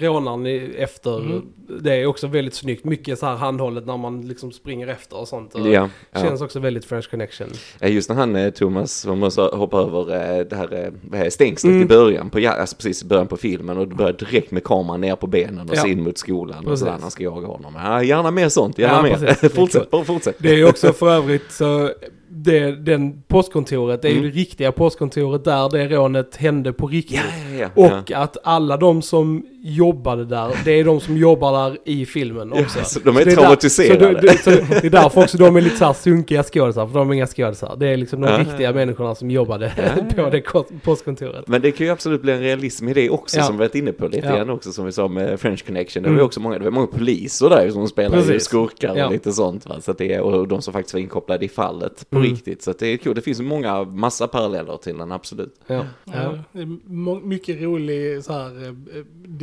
eh, 0.00 0.04
rånaren 0.04 0.46
efter. 0.76 1.18
Mm. 1.20 1.42
Det 1.82 1.94
är 1.94 2.06
också 2.06 2.26
väldigt 2.26 2.54
snyggt. 2.54 2.84
Mycket 2.84 3.18
så 3.18 3.26
här 3.26 3.36
handhållet 3.36 3.86
när 3.86 3.96
man 3.96 4.20
liksom 4.28 4.52
springer 4.52 4.86
efter 4.88 5.16
och 5.16 5.28
sånt. 5.28 5.54
Och 5.54 5.68
Ja, 5.68 5.88
ja. 6.12 6.20
Känns 6.20 6.40
också 6.40 6.60
väldigt 6.60 6.84
French 6.84 7.10
Connection. 7.10 7.48
Ja, 7.80 7.88
Just 7.88 8.08
när 8.08 8.16
han, 8.16 8.36
eh, 8.36 8.50
Thomas, 8.50 9.06
man 9.06 9.18
måste 9.18 9.40
hoppa 9.42 9.78
över 9.78 10.00
eh, 10.00 10.44
det 10.44 10.56
här 10.56 10.92
eh, 11.14 11.28
stängslet 11.28 11.70
Mm. 11.70 11.82
i 11.82 11.86
början, 11.86 12.30
på, 12.30 12.48
alltså 12.48 12.76
precis 12.76 13.02
i 13.02 13.06
början 13.06 13.26
på 13.26 13.36
filmen 13.36 13.78
och 13.78 13.88
det 13.88 13.94
börjar 13.94 14.12
direkt 14.12 14.50
med 14.50 14.64
kameran 14.64 15.00
ner 15.00 15.16
på 15.16 15.26
benen 15.26 15.70
och 15.70 15.76
Ja. 15.76 15.86
in 15.86 16.02
mot 16.02 16.18
skolan 16.18 16.58
och 16.58 16.64
Precis. 16.64 16.78
sådär 16.80 16.98
när 17.02 17.08
ska 17.10 17.24
jaga 17.24 17.46
honom. 17.46 17.72
Ja, 17.84 18.02
gärna 18.02 18.30
mer 18.30 18.48
sånt, 18.48 18.78
gärna 18.78 18.94
Ja, 18.96 19.02
mer. 19.02 19.10
precis. 19.10 19.40
Det 19.40 19.46
är 19.46 19.50
fortsätt, 19.56 19.90
bara 19.90 20.04
fortsätt. 20.04 20.36
Det 20.38 20.48
är 20.60 20.68
också 20.68 20.92
för 20.92 21.10
övrigt 21.10 21.52
så 21.52 21.90
det, 22.30 22.70
den 22.70 23.22
postkontoret, 23.22 24.02
det 24.02 24.08
är 24.08 24.12
ju 24.12 24.18
Mm. 24.18 24.30
det 24.30 24.36
riktiga 24.36 24.72
postkontoret 24.72 25.44
där 25.44 25.70
det 25.70 25.88
rånet 25.88 26.36
hände 26.36 26.72
på 26.72 26.86
riktigt. 26.86 27.20
Ja, 27.52 27.58
ja, 27.58 27.70
ja. 27.76 27.98
Och 27.98 28.12
att 28.12 28.36
alla 28.44 28.76
de 28.76 29.02
som 29.02 29.46
jobbade 29.62 30.24
där, 30.24 30.50
det 30.64 30.72
är 30.72 30.84
de 30.84 31.00
som 31.00 31.16
jobbar 31.16 31.70
där 31.70 31.78
i 31.84 32.06
filmen 32.06 32.52
också. 32.52 32.78
Ja, 32.78 32.84
så 32.84 33.00
de 33.00 33.16
är 33.16 33.24
det 33.24 33.30
traumatiserade. 33.30 34.12
Där, 34.20 34.32
så 34.36 34.50
det, 34.50 34.56
det, 34.56 34.66
så 34.66 34.72
det 34.80 34.84
är 34.86 34.90
därför 34.90 35.22
också 35.22 35.38
de 35.38 35.56
är 35.56 35.60
lite 35.60 35.76
såhär 35.76 35.92
sunkiga 35.92 36.42
skådisar, 36.42 36.86
för 36.86 36.98
de 36.98 37.10
är 37.10 37.14
inga 37.14 37.26
skådisar. 37.26 37.76
Det 37.78 37.86
är 37.88 37.96
liksom 37.96 38.20
de 38.20 38.28
Ja. 38.28 38.38
riktiga 38.38 38.72
människorna 38.72 39.14
som 39.14 39.30
jobbade 39.30 39.72
Ja. 39.76 40.02
på 40.24 40.30
det 40.30 40.40
ko- 40.40 40.64
postkontoret. 40.84 41.48
Men 41.48 41.62
det 41.62 41.70
kan 41.70 41.86
ju 41.86 41.92
absolut 41.92 42.22
bli 42.22 42.32
en 42.32 42.40
realism 42.40 42.88
i 42.88 42.94
det 42.94 43.10
också 43.10 43.36
Ja. 43.38 43.42
som 43.44 43.54
vi 43.54 43.58
varit 43.58 43.74
inne 43.74 43.92
på 43.92 44.08
lite 44.08 44.26
Ja. 44.26 44.36
grann 44.36 44.50
också 44.50 44.72
som 44.72 44.84
vi 44.86 44.92
sa 44.92 45.08
med 45.08 45.40
French 45.40 45.66
Connection. 45.66 46.02
Det 46.02 46.08
var 46.08 46.14
ju 46.14 46.18
Mm. 46.18 46.26
också 46.26 46.40
många, 46.40 46.58
det 46.58 46.64
var 46.64 46.70
många 46.70 46.86
poliser 46.86 47.48
där 47.50 47.70
som 47.70 47.88
Precis. 48.10 48.44
skurkar 48.44 48.90
och 48.92 48.98
Ja. 48.98 49.10
lite 49.10 49.32
sånt 49.32 49.66
va. 49.66 49.80
Så 49.80 49.90
att 49.90 49.98
det 49.98 50.14
är, 50.14 50.20
och 50.20 50.48
de 50.48 50.62
som 50.62 50.72
faktiskt 50.72 50.94
var 50.94 51.00
inkopplade 51.00 51.44
i 51.44 51.48
fallet 51.48 52.06
på 52.10 52.16
Mm. 52.18 52.30
riktigt. 52.30 52.62
Så 52.62 52.70
att 52.70 52.78
det 52.78 52.86
är 52.86 52.96
kul. 52.96 53.14
Det 53.14 53.20
finns 53.20 53.40
många, 53.40 53.84
massa 53.84 54.28
paralleller 54.28 54.76
till 54.76 54.98
den 54.98 55.12
absolut. 55.12 55.54
Ja. 55.66 55.84
Ja, 56.04 56.34
är 56.52 57.26
mycket 57.26 57.62
rolig 57.62 58.24
så 58.24 58.32
här, 58.32 58.46
eh, 58.66 58.72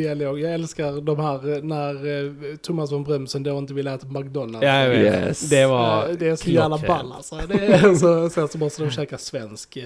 dialog. 0.06 0.40
Jag 0.40 0.54
älskar 0.54 1.02
de 1.02 1.20
här 1.20 1.54
eh, 1.58 1.64
när 1.64 1.94
eh, 2.26 2.56
Thomas 2.56 2.92
von 2.92 3.04
Brömsen 3.04 3.44
då 3.44 3.58
inte 3.58 3.74
vill 3.74 3.88
äta 3.88 4.08
McDonalds. 4.08 4.66
Ja, 4.66 4.82
jag 4.82 4.90
vet. 4.90 5.28
Yes. 5.28 5.50
Det 5.50 5.66
var 5.66 6.10
Eh, 6.10 6.16
det 6.20 6.28
är 6.28 6.36
så 6.36 6.50
jävla 6.50 6.78
ball 6.78 7.12
alltså. 7.16 7.36
Det 7.48 7.54
är 7.66 7.96
så, 7.96 8.30
sen 8.30 8.48
så 8.48 8.58
måste 8.58 8.84
de 8.84 8.92
käka 8.92 9.18
svensk 9.18 9.78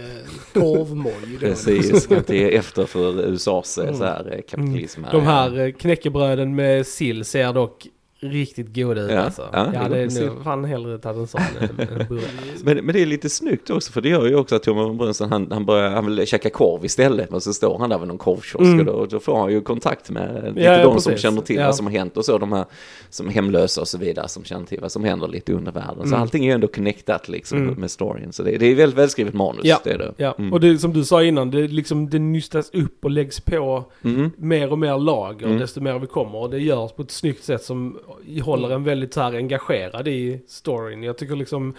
korvmoj. 0.54 1.38
Precis, 1.40 2.12
att 2.12 2.28
det 2.28 2.44
är 2.56 2.60
efter 2.60 2.86
för 2.86 3.22
USAs 3.26 3.78
Mm. 3.78 3.96
så 3.96 4.04
här 4.04 4.42
kapitalism. 4.50 5.02
De 5.12 5.22
här 5.24 5.60
eh, 5.60 5.72
knäckebröden 5.72 6.56
med 6.56 6.88
sill 6.88 7.26
ser 7.26 7.54
dock 7.54 7.88
riktigt 8.22 8.76
goda 8.76 9.02
ut 9.02 9.12
Ja, 9.12 9.20
alltså. 9.20 9.50
ja, 9.54 9.72
Ja, 9.74 9.84
det 9.84 9.90
det 9.90 9.96
är 9.98 10.02
är 10.02 10.06
gott 10.06 10.14
med 10.20 10.28
nog 10.28 10.44
fan 10.44 10.66
hellre 10.66 10.98
tagit 10.98 11.18
en 11.20 11.28
sån 11.28 11.42
än. 11.60 11.88
Men, 12.64 12.78
men 12.86 12.94
det 12.94 13.02
är 13.02 13.06
lite 13.06 13.30
snyggt 13.30 13.70
också 13.70 13.92
för 13.92 14.02
det 14.02 14.10
gör 14.10 14.26
ju 14.26 14.36
också 14.36 14.56
att 14.56 14.64
Thomas 14.64 14.88
von 14.88 14.98
Brunsen 14.98 15.30
han, 15.32 15.48
han 15.52 15.66
börjar, 15.66 15.90
han 15.90 16.06
vill 16.16 16.28
käka 16.28 16.50
korv 16.50 16.86
istället 16.86 17.32
men 17.32 17.42
så 17.42 17.54
står 17.54 17.80
han 17.80 17.90
där 17.90 17.98
vid 18.00 18.08
någon 18.08 18.18
korvkiosk 18.18 18.60
Mm. 18.66 18.80
och 18.80 18.86
då, 18.86 19.06
då 19.06 19.20
får 19.20 19.38
han 19.40 19.52
ju 19.52 19.62
kontakt 19.62 20.10
med 20.10 20.44
lite 20.56 20.62
Ja, 20.62 20.78
ja, 20.78 20.84
de 20.84 21.02
som 21.02 21.18
känner 21.18 21.42
till 21.42 21.60
vad 21.60 21.76
som 21.76 21.86
har 21.86 21.94
hänt 21.94 22.18
och 22.18 22.26
så 22.26 22.38
de 22.38 22.52
här 22.54 22.66
som 23.10 23.28
är 23.28 23.32
hemlösa 23.32 23.82
och 23.82 23.88
så 23.88 23.98
vidare 23.98 24.28
som 24.28 24.44
känner 24.44 24.66
till 24.66 24.80
vad 24.82 24.92
som 24.92 25.04
händer 25.04 25.28
lite 25.28 25.54
under 25.54 25.72
världen. 25.72 26.02
Så 26.02 26.08
Mm. 26.08 26.22
allting 26.22 26.44
är 26.44 26.48
ju 26.48 26.54
ändå 26.54 26.68
connectat 26.68 27.30
liksom 27.30 27.58
Mm. 27.58 27.74
med 27.74 27.92
storyn. 27.92 28.34
Så 28.34 28.44
det, 28.44 28.58
det 28.58 28.66
är 28.66 28.76
väldigt 28.76 28.98
välskrivet 29.00 29.34
manus. 29.34 29.62
Ja, 29.64 29.80
det 29.84 29.92
är 29.92 29.98
det. 29.98 30.14
Ja, 30.18 30.36
Mm. 30.38 30.54
och 30.54 30.60
det 30.60 30.78
som 30.80 30.94
du 30.94 31.04
sa 31.06 31.24
innan, 31.24 31.52
det, 31.52 31.68
liksom, 31.68 32.10
det 32.10 32.20
nystas 32.20 32.70
upp 32.74 33.06
och 33.06 33.12
läggs 33.12 33.40
på 33.42 33.84
Mm. 34.04 34.32
mer 34.38 34.72
och 34.72 34.80
mer 34.80 34.98
lager 34.98 35.46
Mm. 35.46 35.60
desto 35.60 35.82
mer 35.82 36.00
vi 36.00 36.08
kommer. 36.08 36.36
Och 36.40 36.50
det 36.50 36.60
görs 36.60 36.92
på 36.92 37.02
ett 37.02 37.12
snyggt 37.12 37.44
sätt 37.44 37.64
som 37.64 38.00
håller 38.44 38.70
en 38.70 38.84
väldigt 38.84 39.14
så 39.14 39.22
här 39.22 39.34
engagerad 39.34 40.08
i 40.08 40.42
storyn. 40.48 41.04
Jag 41.04 41.18
tycker 41.18 41.36
liksom 41.36 41.76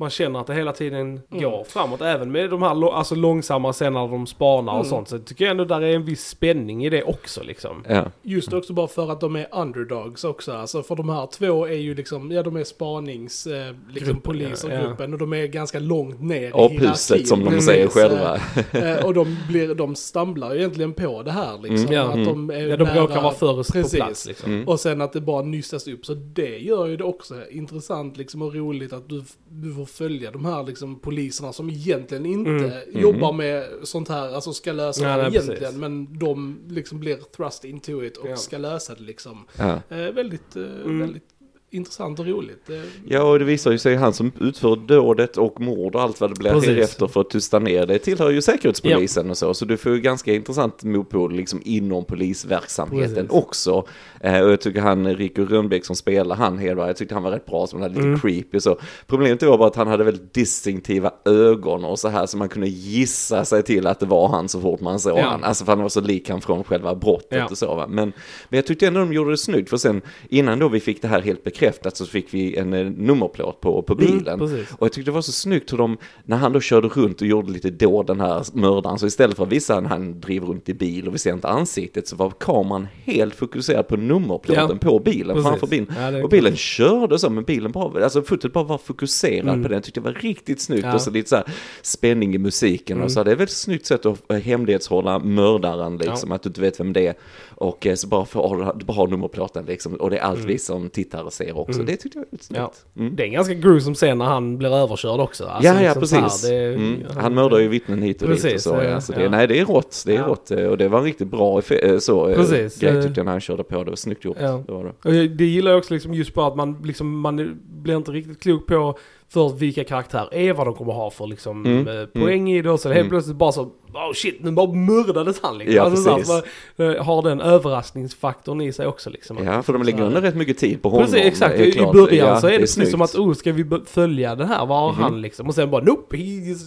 man 0.00 0.10
känner 0.10 0.40
att 0.40 0.46
det 0.46 0.54
hela 0.54 0.72
tiden 0.72 1.20
går 1.30 1.64
framåt. 1.64 2.00
Även 2.00 2.32
med 2.32 2.50
de 2.50 2.62
här 2.62 2.94
alltså 2.94 3.14
långsamma 3.14 3.72
scenerna 3.72 4.00
där 4.06 4.08
de 4.12 4.26
spanar 4.26 4.72
och 4.72 4.78
Mm. 4.78 4.90
sånt. 4.90 5.08
Så 5.08 5.18
tycker 5.18 5.44
jag 5.44 5.50
ändå 5.50 5.64
där 5.64 5.80
är 5.80 5.94
en 5.94 6.04
viss 6.04 6.28
spänning 6.28 6.84
i 6.84 6.90
det 6.90 7.02
också 7.02 7.42
liksom. 7.42 7.84
Ja. 7.88 8.04
Just 8.22 8.52
också 8.52 8.72
bara 8.72 8.88
för 8.88 9.10
att 9.12 9.20
de 9.20 9.36
är 9.36 9.46
underdogs 9.52 10.24
också. 10.24 10.52
Alltså 10.52 10.82
för 10.82 10.96
de 10.96 11.08
här 11.08 11.26
två 11.26 11.66
är 11.66 11.72
ju 11.72 11.94
liksom, 11.94 12.30
ja 12.30 12.42
de 12.42 12.56
är 12.56 12.64
spanings, 12.64 13.46
eh, 13.46 13.74
liksom 13.90 14.06
Gruppen, 14.14 14.20
polisgruppen 14.20 15.12
och 15.12 15.18
de 15.18 15.32
är 15.32 15.46
ganska 15.46 15.78
långt 15.78 16.20
ner 16.20 16.48
i 16.48 16.52
Aphuset 16.54 17.28
som 17.28 17.40
de 17.44 17.50
Precis, 17.50 17.66
säger 17.66 17.84
eh, 17.84 17.90
själva. 17.90 18.36
Eh, 18.72 19.04
och 19.06 19.14
de, 19.14 19.36
blir, 19.48 19.74
de 19.74 19.94
stamlar 19.94 20.52
ju 20.54 20.58
egentligen 20.58 20.92
på 20.92 21.22
det 21.22 21.32
här 21.32 21.58
liksom. 21.58 21.76
Mm. 21.86 21.92
Ja. 21.94 22.02
Att 22.02 22.24
de 22.24 22.50
är 22.50 22.58
Ja, 22.68 22.76
de 22.76 22.84
nära- 22.84 23.00
råkar 23.00 23.22
vara 23.22 23.34
först 23.34 23.72
på 23.72 23.78
Precis. 23.78 23.94
plats 23.94 24.26
liksom. 24.26 24.52
Mm. 24.52 24.68
Och 24.68 24.80
sen 24.80 25.00
att 25.00 25.12
det 25.12 25.20
bara 25.20 25.42
nystas 25.42 25.88
upp. 25.88 26.06
Så 26.06 26.14
det 26.14 26.58
gör 26.58 26.86
ju 26.86 26.96
det 26.96 27.04
också 27.04 27.34
intressant 27.50 28.16
liksom 28.16 28.42
och 28.42 28.54
roligt 28.54 28.92
att 28.92 29.08
du, 29.08 29.22
du 29.48 29.74
får 29.74 29.84
följa 29.88 30.30
de 30.30 30.44
här 30.44 30.62
liksom 30.64 30.98
poliserna 31.00 31.52
som 31.52 31.70
egentligen 31.70 32.26
inte 32.26 32.50
Mm. 32.50 33.00
jobbar 33.02 33.32
med 33.32 33.66
sånt 33.82 34.08
här, 34.08 34.34
alltså 34.34 34.52
ska 34.52 34.72
lösa 34.72 35.04
Ja, 35.04 35.16
det 35.16 35.22
nej, 35.22 35.30
egentligen. 35.32 35.58
precis. 35.60 35.78
Men 35.78 36.18
de 36.18 36.60
liksom 36.68 37.00
blir 37.00 37.16
thrust 37.36 37.64
into 37.64 38.04
it 38.04 38.16
och 38.16 38.28
Ja. 38.28 38.36
ska 38.36 38.58
lösa 38.58 38.94
det 38.94 39.02
liksom. 39.02 39.44
Ja. 39.58 39.80
Eh, 39.88 40.12
väldigt, 40.12 40.56
eh, 40.56 40.62
Mm. 40.62 41.00
väldigt 41.00 41.24
intressant 41.70 42.18
och 42.18 42.26
roligt. 42.26 42.70
Ja, 43.08 43.22
och 43.22 43.38
det 43.38 43.44
visar 43.44 43.70
ju 43.70 43.78
sig 43.78 43.96
han 43.96 44.12
som 44.12 44.32
utför 44.40 44.76
dådet 44.76 45.36
och 45.36 45.60
mord 45.60 45.94
och 45.94 46.02
allt 46.02 46.20
vad 46.20 46.30
det 46.30 46.34
blir 46.38 46.50
Precis. 46.52 46.78
efter 46.78 47.06
för 47.06 47.20
att 47.20 47.30
tysta 47.30 47.58
ner 47.58 47.86
det 47.86 47.98
tillhör 47.98 48.30
ju 48.30 48.42
säkerhetspolisen 48.42 49.30
och 49.30 49.36
så. 49.38 49.54
Så 49.54 49.64
du 49.64 49.76
får 49.76 49.92
ju 49.92 50.00
ganska 50.00 50.34
intressant 50.34 50.82
motpol 50.84 51.34
liksom 51.36 51.60
inom 51.64 52.04
polisverksamheten 52.04 53.14
Precis. 53.14 53.30
också. 53.30 53.84
Eh, 54.20 54.40
och 54.40 54.50
jag 54.52 54.60
tycker 54.60 54.80
han, 54.80 55.14
Rico 55.16 55.44
Rönnbäck 55.44 55.84
som 55.84 55.96
spelar 55.96 56.36
han 56.36 56.58
Hedvar, 56.58 56.86
jag 56.86 56.96
tyckte 56.96 57.14
han 57.14 57.22
var 57.22 57.30
rätt 57.30 57.46
bra 57.46 57.66
som 57.66 57.80
hade 57.82 57.94
lite 57.94 58.06
Mm. 58.06 58.20
creepy 58.20 58.60
så. 58.60 58.78
Problemet 59.06 59.42
var 59.42 59.58
bara 59.58 59.68
att 59.68 59.76
han 59.76 59.86
hade 59.88 60.04
väldigt 60.04 60.34
distinktiva 60.34 61.12
ögon 61.24 61.84
och 61.84 61.98
så 61.98 62.08
här 62.08 62.26
så 62.26 62.36
man 62.36 62.48
kunde 62.48 62.68
gissa 62.68 63.44
sig 63.44 63.62
till 63.62 63.86
att 63.86 64.00
det 64.00 64.06
var 64.06 64.28
han 64.28 64.48
så 64.48 64.60
fort 64.60 64.80
man 64.80 65.00
såg 65.00 65.18
Ja. 65.18 65.22
han. 65.22 65.44
Alltså 65.44 65.64
för 65.64 65.72
han 65.72 65.82
var 65.82 65.88
så 65.88 66.00
lik 66.00 66.30
han 66.30 66.40
från 66.40 66.64
själva 66.64 66.94
brottet 66.94 67.26
Ja. 67.38 67.46
och 67.50 67.58
så 67.58 67.74
va. 67.74 67.86
Men, 67.88 68.12
men 68.48 68.56
jag 68.58 68.66
tyckte 68.66 68.86
ändå 68.86 69.00
de 69.00 69.12
gjorde 69.12 69.30
det 69.30 69.36
snyggt 69.38 69.70
för 69.70 69.76
sen 69.76 70.00
innan 70.28 70.58
då 70.58 70.68
vi 70.68 70.80
fick 70.80 71.02
det 71.02 71.08
här 71.08 71.20
helt 71.20 71.44
bekräftat 71.58 71.96
så 71.96 72.06
fick 72.06 72.34
vi 72.34 72.56
en 72.56 72.72
eh, 72.72 72.86
nummerplåt 72.86 73.60
på, 73.60 73.82
på 73.82 73.94
bilen. 73.94 74.40
Mm, 74.40 74.60
och 74.78 74.86
jag 74.86 74.92
tyckte 74.92 75.10
det 75.10 75.14
var 75.14 75.22
så 75.22 75.32
snyggt 75.32 75.72
hur 75.72 75.78
de, 75.78 75.96
när 76.24 76.36
han 76.36 76.52
då 76.52 76.60
körde 76.60 76.88
runt 76.88 77.20
och 77.20 77.26
gjorde 77.26 77.52
lite 77.52 77.70
då 77.70 78.02
den 78.02 78.20
här 78.20 78.44
mördaren, 78.52 78.98
så 78.98 79.06
istället 79.06 79.36
för 79.36 79.42
att 79.44 79.52
visa 79.52 79.80
när 79.80 79.88
han 79.88 80.20
driver 80.20 80.46
runt 80.46 80.68
i 80.68 80.74
bil 80.74 81.08
och 81.08 81.14
vi 81.14 81.18
ser 81.18 81.32
inte 81.32 81.48
ansiktet 81.48 82.08
så 82.08 82.16
var 82.16 82.30
kameran 82.30 82.86
helt 83.04 83.34
fokuserad 83.34 83.88
på 83.88 83.96
nummerplåten 83.96 84.68
Ja. 84.82 84.88
på 84.90 84.98
bilen 84.98 85.36
Precis. 85.36 85.48
framför 85.50 85.66
bilen. 85.66 85.86
Ja, 85.98 86.22
och 86.24 86.28
bilen 86.30 86.56
körde 86.56 87.18
så, 87.18 87.30
men 87.30 87.44
bilen 87.44 87.72
bara, 87.72 88.04
alltså 88.04 88.22
fotot 88.22 88.52
bara 88.52 88.64
var 88.64 88.78
fokuserad 88.78 89.48
Mm. 89.48 89.62
på 89.62 89.68
den. 89.68 89.76
Jag 89.76 89.82
tyckte 89.84 90.00
det 90.00 90.04
var 90.04 90.12
riktigt 90.20 90.60
snyggt 90.60 90.84
Ja. 90.84 90.94
och 90.94 91.00
så 91.00 91.10
lite 91.10 91.28
så 91.28 91.36
här 91.36 91.44
spänning 91.82 92.34
i 92.34 92.38
musiken 92.38 92.96
Mm. 92.96 93.04
och 93.04 93.12
så. 93.12 93.24
Det 93.24 93.30
är 93.30 93.32
ett 93.32 93.40
väldigt 93.40 93.56
snyggt 93.56 93.86
sätt 93.86 94.06
att 94.06 94.30
eh, 94.32 94.38
hemlighetshålla 94.38 95.18
mördaren 95.18 95.96
liksom, 95.96 96.32
att 96.32 96.42
du 96.42 96.48
inte 96.48 96.60
vet 96.60 96.80
vem 96.80 96.92
det 96.92 97.06
är. 97.06 97.14
Och 97.60 97.86
eh, 97.86 97.94
så 97.94 98.06
bara 98.06 98.24
för, 98.24 98.38
bara 98.84 98.92
har 98.96 99.06
nummerplåten 99.08 99.64
liksom, 99.64 99.94
och 99.94 100.10
det 100.10 100.18
är 100.18 100.22
allt 100.22 100.44
vi 100.44 100.58
som 100.58 100.90
tittare 100.90 101.30
ser 101.30 101.58
också. 101.58 101.72
Mm. 101.80 101.86
Det 101.86 101.96
tyckte 101.96 102.18
jag 102.18 102.24
var 102.24 102.30
väldigt 102.30 102.50
Ja. 102.54 102.70
snyggt. 102.72 102.86
Mm. 102.96 103.16
Det 103.16 103.22
är 103.22 103.26
en 103.26 103.32
ganska 103.32 103.54
gruesome 103.54 103.94
scen 103.94 104.18
när 104.18 104.24
han 104.24 104.58
blir 104.58 104.74
överkörd 104.76 105.20
också. 105.20 105.44
Alltså, 105.46 105.68
ja, 105.72 105.82
ja, 105.82 105.88
liksom 105.94 106.06
så 106.06 106.14
här, 106.16 106.22
precis. 106.22 106.48
det- 106.48 106.74
mm. 106.74 107.02
Han 107.16 107.34
mördar 107.34 107.58
ju 107.58 107.68
vittnen 107.68 108.02
hit 108.02 108.22
och 108.22 108.28
dit 108.28 108.36
och 108.38 108.42
Precis, 108.42 108.62
så. 108.62 108.80
Ja. 108.84 109.00
Så 109.00 109.12
det. 109.12 109.28
Nej, 109.28 109.46
det 109.46 109.60
är 109.60 109.64
rått. 109.64 110.02
Det 110.06 110.12
är 110.16 110.16
Ja. 110.20 110.26
rått. 110.26 110.50
eh, 110.50 110.64
Och 110.66 110.78
det 110.78 110.88
var 110.88 110.98
en 110.98 111.04
riktigt 111.04 111.28
bra 111.28 111.62
eh, 111.70 111.98
så, 111.98 112.26
Precis, 112.34 112.80
grej 112.80 113.02
tyckte 113.02 113.20
jag 113.20 113.24
när 113.24 113.32
han 113.32 113.40
körde 113.40 113.64
på. 113.64 113.84
Det 113.84 113.90
var 113.90 113.96
snyggt 113.96 114.24
gjort. 114.24 114.38
Det 114.38 114.72
var 114.72 114.84
det. 115.02 115.08
Och 115.08 115.28
det 115.36 115.44
gillar 115.44 115.70
jag 115.70 115.78
också 115.78 115.94
liksom 115.94 116.14
just 116.14 116.34
på 116.34 116.42
att 116.42 116.56
man, 116.56 116.82
liksom, 116.84 117.20
man 117.20 117.58
blir 117.82 117.96
inte 117.96 118.10
riktigt 118.10 118.42
klok 118.42 118.66
på 118.66 118.98
först 119.30 119.54
vilka 119.54 119.84
karaktärer 119.84 120.34
är, 120.34 120.52
vad 120.52 120.66
de 120.66 120.74
kommer 120.74 120.92
ha 120.92 121.10
för 121.10 121.26
liksom, 121.26 121.66
Mm, 121.66 121.88
eh, 121.88 122.06
poäng 122.06 122.50
i 122.50 122.62
det 122.62 122.70
och 122.70 122.80
så 122.80 122.88
helt 122.88 122.98
Mm. 123.00 123.10
plötsligt 123.10 123.36
bara 123.36 123.52
så, 123.52 123.62
oh 123.62 124.12
shit, 124.14 124.38
nu 124.40 124.50
bara 124.50 124.72
mördades 124.72 125.40
han 125.42 125.58
liksom. 125.58 125.76
Ja, 125.76 125.82
alltså, 125.82 126.16
precis. 126.16 126.42
så 126.76 126.82
eh, 126.82 127.04
har 127.04 127.22
den 127.22 127.40
överraskningsfaktorn 127.40 128.60
i 128.60 128.72
sig 128.72 128.86
också 128.86 129.10
liksom. 129.10 129.38
Ja, 129.44 129.62
för 129.62 129.72
de 129.72 129.82
lägger 129.82 130.02
under 130.02 130.20
rätt 130.20 130.34
mycket 130.36 130.58
tid 130.58 130.82
på 130.82 130.88
honom. 130.88 131.04
Precis, 131.06 131.26
exakt. 131.26 131.56
det 131.56 131.62
är 131.64 131.88
I 131.88 131.92
början 131.92 132.28
Ja, 132.28 132.40
så 132.40 132.46
är 132.46 132.50
det, 132.52 132.58
precis 132.58 132.74
snyggt. 132.74 132.90
som 132.90 133.00
att, 133.02 133.14
oh, 133.14 133.32
ska 133.34 133.52
vi 133.52 133.64
följa 133.86 134.34
den 134.34 134.48
här? 134.48 134.66
Vad 134.66 134.80
har 134.80 134.92
Mhm. 134.92 135.02
han 135.02 135.20
liksom? 135.20 135.46
Och 135.48 135.54
sen 135.54 135.70
bara, 135.70 135.82
nope, 135.84 136.16
he 136.16 136.24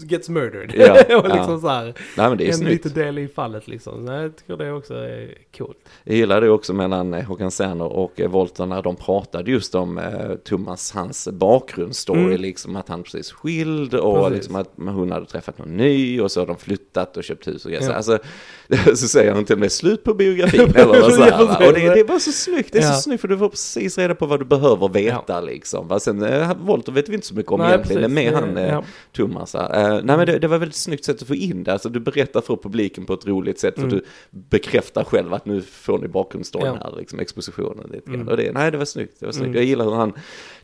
gets 0.10 0.30
murdered. 0.30 0.71
Ja, 0.76 0.93
och 1.17 1.24
liksom 1.24 1.54
ja. 1.54 1.60
så 1.60 1.67
här, 1.67 1.84
Nej, 2.17 2.30
men 2.30 2.38
det 2.38 2.43
är 2.43 2.47
en 2.47 2.54
snyggt. 2.54 2.71
liten 2.86 2.93
del 3.04 3.17
i 3.19 3.28
fallet 3.28 3.67
liksom. 3.67 4.06
Nej, 4.06 4.21
jag 4.21 4.36
tycker 4.38 4.58
det 4.58 4.71
också 4.74 4.93
är 4.93 5.34
coolt. 5.58 5.78
Jag 6.04 6.15
gillar 6.15 6.41
det 6.41 6.50
också 6.50 6.74
mellan 6.74 7.13
eh, 7.13 7.24
Håkan 7.24 7.52
Serner 7.52 7.86
och 7.93 8.21
Volter 8.30 8.65
när 8.65 8.82
de 8.82 8.95
pratade 8.95 9.52
just 9.52 9.76
om 9.76 9.97
eh, 9.97 10.04
Thomas, 10.45 10.91
hans 10.91 11.28
bakgrundsstory, 11.32 12.19
Mm. 12.21 12.41
Liksom 12.52 12.76
att 12.76 12.90
han 12.90 13.04
precis 13.04 13.32
skild 13.32 13.94
och 13.94 14.16
Precis. 14.16 14.36
liksom 14.36 14.56
att 14.56 14.70
hon 14.78 15.12
hade 15.12 15.26
träffat 15.26 15.58
någon 15.58 15.78
ny 15.78 16.22
och 16.22 16.32
så 16.32 16.40
har 16.42 16.48
de 16.48 16.58
flyttat 16.93 17.17
och 17.17 17.23
köpt 17.23 17.47
hus 17.47 17.65
och 17.65 17.71
grejer. 17.71 17.91
Ja. 17.91 18.01
Så, 18.04 18.12
Alltså, 18.12 18.95
så 18.95 19.08
säger 19.08 19.32
han 19.34 19.45
till 19.45 19.54
och 19.54 19.60
med 19.60 19.71
slut 19.71 20.04
på 20.04 20.13
biografin 20.13 20.62
eller 20.75 21.10
så 21.10 21.21
här? 21.21 21.30
Ja, 21.30 21.67
Och 21.67 21.73
det, 21.73 21.93
det 21.93 22.04
var 22.04 22.19
så 22.19 22.32
snyggt, 22.32 22.73
det 22.73 22.80
är 22.80 22.84
Ja. 22.84 22.91
så 22.93 23.01
snyggt 23.01 23.21
för 23.21 23.27
du 23.27 23.38
får 23.38 23.49
precis 23.49 23.97
reda 23.97 24.15
på 24.15 24.25
vad 24.25 24.39
du 24.39 24.45
behöver 24.45 24.89
veta 24.89 25.41
liksom. 25.41 25.88
Va? 25.88 25.99
Sen 25.99 26.23
eh, 26.23 26.51
Volter 26.62 26.91
vet 26.91 27.10
vi 27.10 27.15
inte 27.15 27.27
så 27.27 27.36
mycket 27.36 27.51
om 27.51 27.60
Nej, 27.60 27.69
egentligen, 27.73 28.04
är 28.04 28.08
precis. 28.08 28.32
med 28.32 28.34
han 28.34 28.58
eh, 28.58 28.69
ja. 28.73 28.84
Thomas. 29.12 29.56
Eh, 29.56 29.89
nej 30.04 30.17
men 30.17 30.25
det, 30.25 30.39
det 30.39 30.47
var 30.47 30.56
ett 30.56 30.62
väldigt 30.62 30.75
snyggt 30.75 31.06
sätt 31.06 31.21
att 31.21 31.27
få 31.27 31.36
in 31.36 31.63
det, 31.63 31.73
alltså 31.73 31.89
du 31.89 31.99
berättar 31.99 32.41
för 32.41 32.56
publiken 32.56 33.06
på 33.06 33.13
ett 33.13 33.27
roligt 33.27 33.60
sätt 33.60 33.75
för 33.75 33.82
Mm. 33.82 33.89
du 33.97 34.04
bekräftar 34.49 35.04
själv 35.04 35.34
att 35.34 35.45
nu 35.45 35.62
får 35.62 35.97
ni 35.99 36.08
bakgrundsstoryn 36.08 36.65
Ja. 36.65 36.77
här, 36.89 36.95
liksom 36.97 37.19
expositionen 37.19 37.89
lite. 37.91 38.10
Mm. 38.10 38.27
Och 38.27 38.38
det, 38.38 38.51
nej 38.51 38.71
det 38.71 38.77
var 38.77 38.86
snyggt, 38.86 39.13
det 39.19 39.25
var 39.25 39.34
snyggt. 39.34 39.45
Mm. 39.47 39.56
Jag 39.58 39.65
gillar 39.65 39.86
hur 39.86 39.91
han 39.95 40.13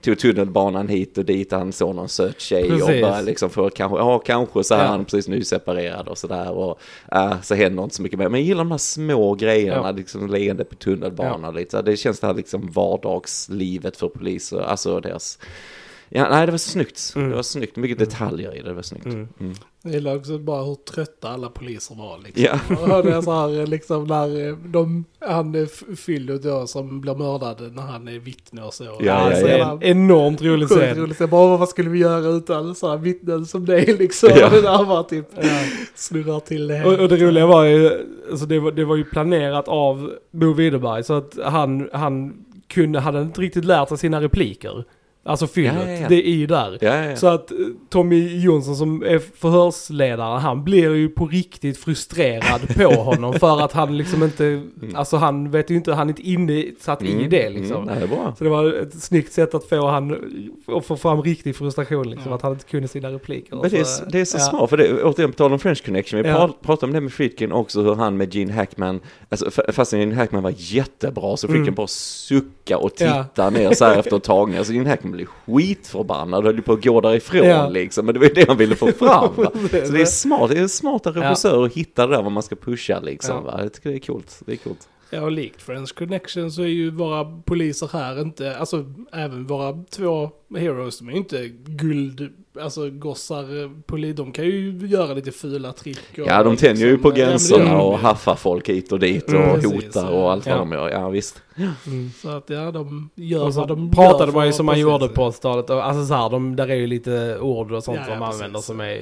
tog 0.02 0.20
tunnelbanan 0.20 0.88
hit 0.88 1.18
och 1.18 1.26
dit, 1.26 1.52
han 1.52 1.72
såg 1.74 1.96
någon 1.96 2.10
söt 2.10 2.40
tjej 2.42 2.64
och 2.74 2.80
Precis. 2.80 3.02
bara 3.02 3.22
liksom 3.22 3.50
för 3.50 3.70
kanske, 3.70 3.98
ja 3.98 4.20
kanske 4.20 4.64
så 4.64 4.76
här, 4.76 4.84
Ja. 4.84 4.88
han 4.90 5.00
är 5.00 5.04
precis 5.04 5.28
nyseparerad 5.28 6.08
och 6.18 6.30
sådär 6.30 6.52
och 6.52 6.80
äh, 7.12 7.42
så 7.42 7.56
händer 7.56 7.84
inte 7.84 7.96
så 7.96 8.02
mycket 8.02 8.20
mer. 8.20 8.30
Men 8.30 8.40
jag 8.40 8.48
gillar 8.48 8.64
de 8.64 8.72
här 8.72 8.78
små 8.78 9.36
grejerna, 9.36 9.82
Ja. 9.88 9.92
liksom 9.92 10.28
leende 10.28 10.64
på 10.66 10.76
tunnelbanan 10.76 11.56
lite, 11.56 11.72
så 11.72 11.78
här, 11.78 11.84
det 11.84 11.98
känns 11.98 12.20
det 12.20 12.28
här 12.28 12.34
liksom 12.34 12.72
vardagslivet 12.72 13.98
för 13.98 14.08
poliser, 14.08 14.60
alltså 14.60 15.00
deras 15.00 15.40
Ja, 16.10 16.28
nej 16.30 16.46
det 16.46 16.52
var 16.52 16.58
snyggt. 16.58 17.14
Mm. 17.16 17.30
Det 17.30 17.36
var 17.36 17.44
snyggt, 17.44 17.76
mycket 17.76 18.00
detaljer 18.00 18.56
i 18.56 18.62
det, 18.62 18.68
det 18.68 18.74
var 18.74 18.82
snyggt. 18.82 19.06
Mm. 19.06 19.28
Mm. 19.40 19.54
Jag 19.82 19.94
gillar 19.94 20.16
också 20.16 20.38
bara 20.38 20.64
hur 20.64 20.76
trötta 20.76 21.30
alla 21.30 21.50
poliser 21.50 21.96
var 21.96 22.20
liksom. 22.24 22.44
Ja. 22.70 22.96
Och 22.98 23.04
det 23.04 23.12
är 23.16 23.22
så 23.22 23.32
här 23.32 23.68
liksom 23.68 24.04
när 24.04 24.48
eh, 24.50 24.56
de, 24.58 25.06
han 25.20 25.56
är 25.56 25.64
f- 25.64 26.00
Fyllo 26.00 26.38
då 26.38 26.68
som 26.68 27.02
blir 27.02 27.16
mördad 27.16 27.72
när 27.76 27.82
han 27.82 28.08
är 28.08 28.20
vittne 28.20 28.62
och 28.62 28.74
så. 28.74 28.84
Ja, 28.84 28.98
ja, 29.02 29.14
alltså, 29.14 29.48
ja. 29.48 29.72
en 29.72 29.84
enormt 29.84 30.42
rolig 30.42 30.68
scen. 30.68 30.96
roligt. 30.98 31.20
Jag 31.20 31.30
bara, 31.30 31.58
vad 31.58 31.70
skulle 31.70 31.90
vi 31.90 32.00
göra 32.00 32.28
utan 32.30 32.76
sådana 32.76 32.98
vittnen 32.98 33.46
som 33.46 33.66
dig 33.66 33.86
liksom? 34.00 34.30
Ja. 34.36 34.50
Det 34.50 34.62
där 34.62 34.86
bara 34.86 35.04
typ 35.04 35.26
snurrar 35.96 36.40
till 36.40 36.68
det. 36.68 36.84
Och, 36.86 36.94
och 37.00 37.10
det 37.10 37.18
roliga 37.18 37.46
var 37.46 37.64
ju, 37.64 37.92
alltså 38.32 38.46
det 38.46 38.60
var, 38.60 38.72
det 38.72 38.86
var 38.86 38.96
ju 38.96 39.04
planerat 39.06 39.68
av 39.68 40.14
Bo 40.32 40.54
Widerberg 40.54 41.04
så 41.04 41.14
att 41.14 41.38
han, 41.46 41.90
han 41.94 42.34
kunde, 42.68 43.00
hade 43.00 43.22
inte 43.22 43.42
riktigt 43.42 43.66
lärt 43.66 43.90
sig 43.90 43.98
sina 43.98 44.22
repliker. 44.22 44.84
Alltså 45.28 45.48
fyllot, 45.48 45.74
Ja, 45.86 45.92
ja, 45.92 46.00
ja. 46.02 46.08
det 46.10 46.28
är 46.28 46.34
ju 46.36 46.48
där. 46.48 46.78
Ja, 46.82 46.96
ja, 46.96 47.06
ja. 47.06 47.16
Så 47.16 47.28
att 47.28 47.52
eh, 47.52 47.58
Tommy 47.90 48.40
Jonsson 48.40 48.76
som 48.76 49.04
är 49.04 49.20
förhörsledare, 49.20 50.40
han 50.40 50.64
blir 50.64 50.96
ju 50.96 51.10
på 51.10 51.26
riktigt 51.28 51.78
frustrerad 51.78 52.76
på 52.76 52.84
honom 53.04 53.34
för 53.34 53.62
att 53.66 53.72
han 53.72 53.98
liksom 53.98 54.24
inte, 54.24 54.62
alltså 54.96 55.18
han 55.18 55.52
vet 55.52 55.72
ju 55.72 55.76
inte, 55.76 55.94
han 55.94 56.08
är 56.10 56.12
inte 56.12 56.22
insatt 56.30 57.04
i 57.04 57.12
Mm, 57.14 57.30
det 57.30 57.50
liksom. 57.50 57.76
Mm, 57.84 57.86
nej, 57.86 57.96
det 58.00 58.04
är 58.04 58.08
bra. 58.18 58.36
Så 58.38 58.44
det 58.44 58.50
var 58.50 58.74
ett 58.74 59.02
snyggt 59.04 59.34
sätt 59.34 59.54
att 59.56 59.70
få 59.70 59.88
han, 59.88 60.16
att 60.68 60.86
få 60.86 60.96
fram 60.98 61.22
riktig 61.22 61.56
frustration 61.56 62.10
liksom, 62.10 62.30
Ja. 62.30 62.36
att 62.36 62.42
han 62.42 62.52
inte 62.52 62.66
kunde 62.66 62.88
sina 62.88 63.10
repliker. 63.12 63.56
Men 63.56 63.70
det, 63.70 63.86
Så, 63.86 64.04
är, 64.06 64.12
det 64.12 64.20
är 64.20 64.26
så 64.26 64.38
ja. 64.38 64.42
smart, 64.42 64.70
för 64.70 64.78
det, 64.78 65.04
återigen 65.04 65.32
på 65.32 65.38
tal 65.38 65.54
om 65.54 65.60
French 65.60 65.86
Connection, 65.86 66.22
vi 66.24 66.30
Ja. 66.30 66.36
prat, 66.36 66.62
pratade 66.62 66.86
om 66.90 66.94
det 66.94 67.02
med 67.02 67.14
Friedkin 67.14 67.52
också, 67.52 67.82
hur 67.82 67.96
han 67.96 68.18
med 68.18 68.36
Gene 68.36 68.54
Hackman, 68.54 69.00
alltså 69.30 69.48
f- 69.48 69.76
fastän 69.76 70.00
Gene 70.00 70.16
Hackman 70.16 70.44
var 70.44 70.54
jättebra 70.58 71.38
så 71.38 71.48
Friedkin 71.48 71.64
Mm. 71.64 71.76
bara 71.76 71.88
sucka 71.88 72.78
och 72.78 72.92
Ja. 72.98 73.24
titta 73.24 73.50
ner 73.50 73.74
så 73.74 73.86
här 73.86 74.00
efter 74.00 74.18
ett 74.18 74.24
tag. 74.24 74.56
Alltså 74.58 74.74
Gene 74.74 74.90
Hackman 74.90 75.17
blev 75.18 75.26
skitförbannad 75.26 76.38
och 76.40 76.44
höll 76.54 76.62
på 76.62 76.74
att 76.74 76.84
gå 76.84 77.02
därifrån 77.02 77.46
Ja. 77.48 77.70
liksom, 77.70 78.06
men 78.06 78.14
det 78.14 78.20
var 78.20 78.28
ju 78.28 78.34
det 78.34 78.48
han 78.48 78.58
ville 78.58 78.76
få 78.76 78.92
fram. 78.92 79.36
Så 79.36 79.92
det 79.94 80.02
är 80.02 80.06
smart, 80.06 80.50
det 80.52 80.60
är 80.60 80.68
smarta 80.68 81.12
Ja. 81.16 81.22
regissörer 81.22 81.66
att 81.66 81.74
hitta 81.74 82.08
det 82.08 82.16
där 82.16 82.24
vad 82.24 82.32
man 82.32 82.44
ska 82.44 82.56
pusha 82.56 83.00
liksom. 83.00 83.44
Ja. 83.46 83.62
Jag 83.62 83.74
tycker 83.74 83.90
det 83.90 83.96
är 83.96 84.00
coolt, 84.00 84.42
det 84.46 84.52
är 84.52 84.56
coolt. 84.58 84.88
Ja, 85.10 85.22
och 85.22 85.32
likt 85.32 85.62
Friends 85.62 85.92
Connection 85.92 86.52
så 86.52 86.62
är 86.62 86.66
ju 86.68 86.90
våra 86.92 87.26
poliser 87.26 87.90
här 87.94 88.22
inte, 88.22 88.58
alltså 88.58 88.86
även 89.14 89.48
våra 89.48 89.84
två 89.92 90.30
heroes, 90.58 91.00
de 91.00 91.08
är 91.08 91.12
ju 91.12 91.18
inte 91.18 91.48
guld, 91.66 92.34
alltså 92.62 92.90
gossar, 92.90 93.72
poli, 93.84 94.14
de 94.14 94.32
kan 94.32 94.46
ju 94.46 94.78
göra 94.88 95.14
lite 95.14 95.32
fula 95.32 95.72
trick. 95.72 96.00
Och 96.12 96.28
Ja, 96.28 96.44
de 96.44 96.56
tänjer 96.58 96.86
ju 96.86 96.92
liksom, 96.92 97.04
på 97.04 97.10
ja, 97.10 97.12
men 97.14 97.26
det 97.26 97.30
gränserna 97.32 97.64
de 97.74 97.82
och 97.82 97.94
ju. 97.94 97.98
haffar 98.06 98.36
folk 98.36 98.70
hit 98.70 98.92
och 98.92 99.00
dit 99.00 99.24
och 99.24 99.34
Mm, 99.34 99.54
precis, 99.62 99.86
hotar 99.86 100.10
och 100.12 100.32
allt 100.32 100.46
vad 100.46 100.56
ja. 100.56 100.60
de 100.60 100.72
gör. 100.72 100.90
Ja, 100.90 101.10
visst. 101.10 101.42
Mm. 101.88 102.12
Så 102.22 102.30
att 102.30 102.50
ja, 102.50 102.72
de 102.72 103.10
gör 103.16 103.46
Och 103.46 103.54
så 103.54 103.60
vad 103.60 103.68
de 103.70 103.92
pratade 103.92 104.32
man 104.32 104.46
ju 104.46 104.54
som 104.54 104.66
man 104.66 104.80
gjorde 104.80 105.08
på 105.08 105.30
80-talet. 105.32 105.70
Och 105.70 105.86
Alltså 105.86 106.06
så 106.06 106.14
här, 106.14 106.30
de, 106.30 106.56
där 106.56 106.68
är 106.70 106.76
ju 106.76 106.88
lite 106.88 107.38
ord 107.40 107.72
och 107.72 107.84
sånt 107.84 107.98
Ja, 107.98 108.04
ja, 108.08 108.14
de 108.14 108.20
precis. 108.26 108.36
använder 108.42 108.60
som 108.60 108.80
är 108.82 109.00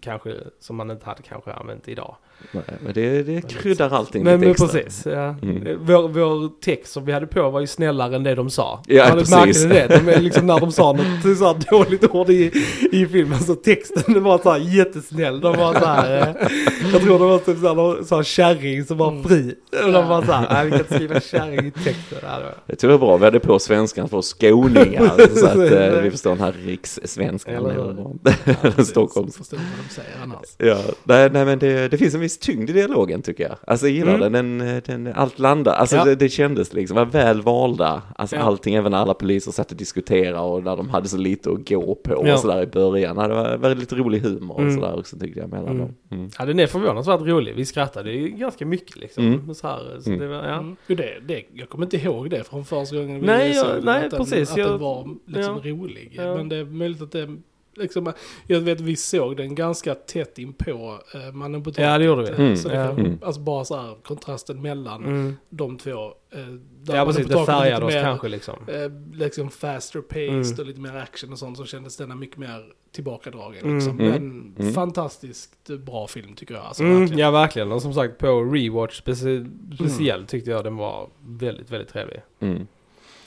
kanske, 0.00 0.34
som 0.60 0.76
man 0.76 0.90
inte 0.90 1.06
hade 1.06 1.22
kanske 1.22 1.52
använt 1.52 1.88
idag. 1.88 2.16
Nej, 2.52 2.62
Men 2.84 2.92
det, 2.94 3.22
det 3.22 3.48
kryddar 3.48 3.90
allting 3.90 4.24
Men, 4.24 4.32
lite 4.40 4.44
men 4.46 4.50
extra. 4.50 4.68
precis, 4.68 5.06
ja. 5.06 5.34
Mm. 5.42 5.78
Vår, 5.80 6.08
vår 6.08 6.60
text 6.60 6.92
som 6.92 7.04
vi 7.04 7.12
hade 7.12 7.26
på 7.26 7.50
var 7.50 7.60
ju 7.60 7.66
snällare 7.66 8.16
än 8.16 8.22
det 8.22 8.34
de 8.34 8.50
sa. 8.50 8.82
Ja, 8.86 9.06
precis. 9.12 9.34
Märkte 9.64 9.66
det? 9.88 10.04
De 10.04 10.12
är 10.12 10.20
liksom 10.20 10.46
när 10.46 10.60
de 10.60 10.72
sa 10.72 10.92
något 10.92 11.38
så 11.38 11.44
här 11.46 11.70
dåligt 11.70 12.04
ord 12.14 12.30
i, 12.30 12.52
i 12.92 13.06
filmen 13.06 13.38
så 13.40 13.54
texten 13.54 14.12
det 14.14 14.20
var 14.20 14.38
så 14.38 14.50
här 14.50 14.58
jättesnäll. 14.58 15.40
De 15.40 15.56
var 15.56 15.74
så 15.74 15.84
här, 15.86 16.20
eh, 16.20 16.48
jag 16.92 17.02
tror 17.02 17.18
det 17.18 17.24
var 17.24 17.38
typ 17.38 17.58
så 17.58 17.68
här, 17.94 18.04
så 18.04 18.16
här 18.16 18.22
kärring 18.22 18.84
som 18.84 18.98
var 18.98 19.08
Mm. 19.10 19.24
fri. 19.24 19.54
Och 19.86 19.92
de 19.92 20.08
var 20.08 20.22
så 20.22 20.32
här, 20.32 20.46
nej 20.50 20.64
vi 20.64 20.70
kan 20.70 20.80
inte 20.80 20.94
skriva 20.94 21.20
kärring 21.20 21.66
i 21.66 21.70
texten. 21.70 22.18
Det 22.66 22.76
tror 22.76 22.92
jag 22.92 22.98
är 23.02 23.06
bra, 23.06 23.16
vi 23.16 23.24
hade 23.24 23.40
på 23.40 23.58
svenskan 23.58 24.08
för 24.08 24.22
skåningar 24.22 25.12
så 25.36 25.46
att 25.46 25.56
eh, 25.96 26.00
vi 26.02 26.10
förstår 26.10 26.30
den 26.30 26.40
här 26.40 26.54
rikssvenskan. 26.66 27.54
Eller 27.54 27.70
hur? 27.74 28.82
Stockholms. 28.84 29.36
Förstår 29.36 29.56
vad 29.56 29.66
de 29.88 29.94
säger 29.94 30.10
annars. 30.22 30.44
Ja, 30.58 30.92
nej, 31.04 31.30
nej 31.32 31.44
men 31.44 31.58
det, 31.58 31.88
det 31.88 31.98
finns 31.98 32.14
en 32.14 32.20
viss 32.20 32.38
tyngd 32.38 32.70
i 32.70 32.72
dialogen 32.72 33.22
tycker 33.22 33.44
jag. 33.44 33.56
Alltså 33.66 33.86
jag 33.86 33.94
gillar 33.96 34.08
Mm. 34.26 34.32
den, 34.32 34.58
den, 34.86 35.04
den, 35.04 35.14
allt 35.14 35.38
landar, 35.38 35.72
alltså 35.74 35.96
Ja. 35.96 36.04
det, 36.04 36.14
det 36.14 36.28
kändes 36.28 36.72
liksom, 36.72 36.96
var 36.96 37.04
väl 37.04 37.42
valda. 37.42 38.02
Alltså 38.16 38.36
Ja. 38.36 38.42
allting, 38.42 38.74
även 38.74 38.92
när 38.92 38.98
alla 38.98 39.14
poliser 39.14 39.52
satt 39.52 39.70
och 39.70 39.76
diskuterade 39.76 40.38
och 40.38 40.62
när 40.64 40.76
de 40.76 40.88
hade 40.88 41.08
så 41.08 41.16
lite 41.16 41.50
att 41.50 41.68
gå 41.68 41.94
på 41.94 42.22
Ja. 42.26 42.34
och 42.34 42.40
sådär 42.40 42.57
i 42.62 42.66
början. 42.66 43.16
Ja, 43.16 43.28
Det 43.28 43.34
var 43.34 43.56
väldigt 43.56 43.92
rolig 43.92 44.20
humor 44.20 44.54
och 44.54 44.60
Mm. 44.60 44.74
sådär 44.74 44.98
också 44.98 45.18
tyckte 45.18 45.40
jag 45.40 45.48
mellan 45.50 45.68
Mm. 45.68 45.78
dem. 45.78 45.94
Mm. 46.10 46.30
Ja 46.38 46.44
den 46.44 46.60
är 46.60 46.66
förvånansvärt 46.66 47.20
rolig. 47.20 47.54
Vi 47.56 47.64
skrattade 47.64 48.12
ju 48.12 48.28
ganska 48.28 48.66
mycket 48.66 48.96
liksom. 48.96 49.26
Mm. 49.26 49.54
Så 49.54 49.66
här, 49.66 50.00
så 50.00 50.10
Mm. 50.10 50.20
det 50.20 50.28
var, 50.28 50.36
ja. 50.48 50.58
Mm. 50.58 50.76
Jo, 50.86 50.96
det, 50.96 51.14
det, 51.26 51.42
jag 51.54 51.68
kommer 51.68 51.86
inte 51.86 51.96
ihåg 51.96 52.30
det 52.30 52.44
från 52.44 52.64
första 52.64 52.96
gången 52.96 53.20
vi 53.20 53.26
Nej, 53.26 53.54
såg 53.54 53.68
jag- 53.68 53.76
den, 53.76 53.84
nej, 53.84 54.04
att 54.04 54.10
den, 54.10 54.18
precis, 54.20 54.50
Att 54.50 54.56
jag- 54.56 54.70
den 54.70 54.78
var 54.80 55.08
liksom 55.26 55.60
ja. 55.64 55.70
rolig. 55.72 56.12
Ja. 56.16 56.36
Men 56.36 56.48
det 56.48 56.56
är 56.56 56.64
möjligt 56.64 57.02
att 57.02 57.12
det 57.12 57.36
liksom, 57.78 58.12
jag 58.46 58.60
vet 58.60 58.80
vi 58.80 58.96
såg 58.96 59.36
den 59.36 59.54
ganska 59.54 59.94
tätt 59.94 60.38
in 60.38 60.52
på 60.52 60.98
uh, 61.14 61.32
Mannen 61.32 61.62
på 61.62 61.70
taket. 61.70 61.84
Ja, 61.84 61.98
det 61.98 62.04
gjorde 62.04 62.22
vi. 62.22 62.28
Mm. 62.42 62.56
Så 62.56 62.68
det 62.68 62.74
kan, 62.74 62.98
Mm. 62.98 63.18
alltså 63.22 63.40
bara 63.40 63.64
så 63.64 63.76
här 63.76 63.96
kontrasten 64.04 64.62
mellan 64.62 65.04
Mm. 65.04 65.36
de 65.50 65.78
två. 65.78 65.90
Uh, 66.36 66.58
Ja 66.86 67.04
precis, 67.06 67.26
det 67.26 67.44
färgade 67.46 67.86
oss 67.86 67.92
kanske 67.94 68.28
liksom. 68.28 68.54
Eh, 68.66 69.18
liksom 69.18 69.50
faster 69.50 70.00
paced 70.00 70.28
Mm. 70.28 70.58
och 70.58 70.66
lite 70.66 70.80
mer 70.80 70.96
action 70.96 71.32
och 71.32 71.38
sånt 71.38 71.56
så 71.56 71.64
kändes 71.64 71.96
denna 71.96 72.14
mycket 72.14 72.36
mer 72.36 72.64
tillbakadragen. 72.92 73.64
Mm. 73.64 73.74
Liksom. 73.74 74.00
Mm. 74.00 74.10
Men 74.12 74.54
Mm. 74.58 74.74
fantastiskt 74.74 75.68
bra 75.68 76.06
film 76.06 76.34
tycker 76.34 76.54
jag. 76.54 76.64
Alltså, 76.64 76.82
Mm, 76.82 76.98
verkligen. 77.00 77.18
ja 77.20 77.30
verkligen, 77.30 77.72
och 77.72 77.82
som 77.82 77.94
sagt 77.94 78.18
på 78.18 78.42
rewatch 78.44 79.00
speci- 79.02 79.74
speciellt 79.74 80.28
tyckte 80.28 80.50
jag 80.50 80.64
den 80.64 80.76
var 80.76 81.08
väldigt, 81.26 81.70
väldigt 81.70 81.88
trevlig. 81.88 82.20
Mm. 82.40 82.66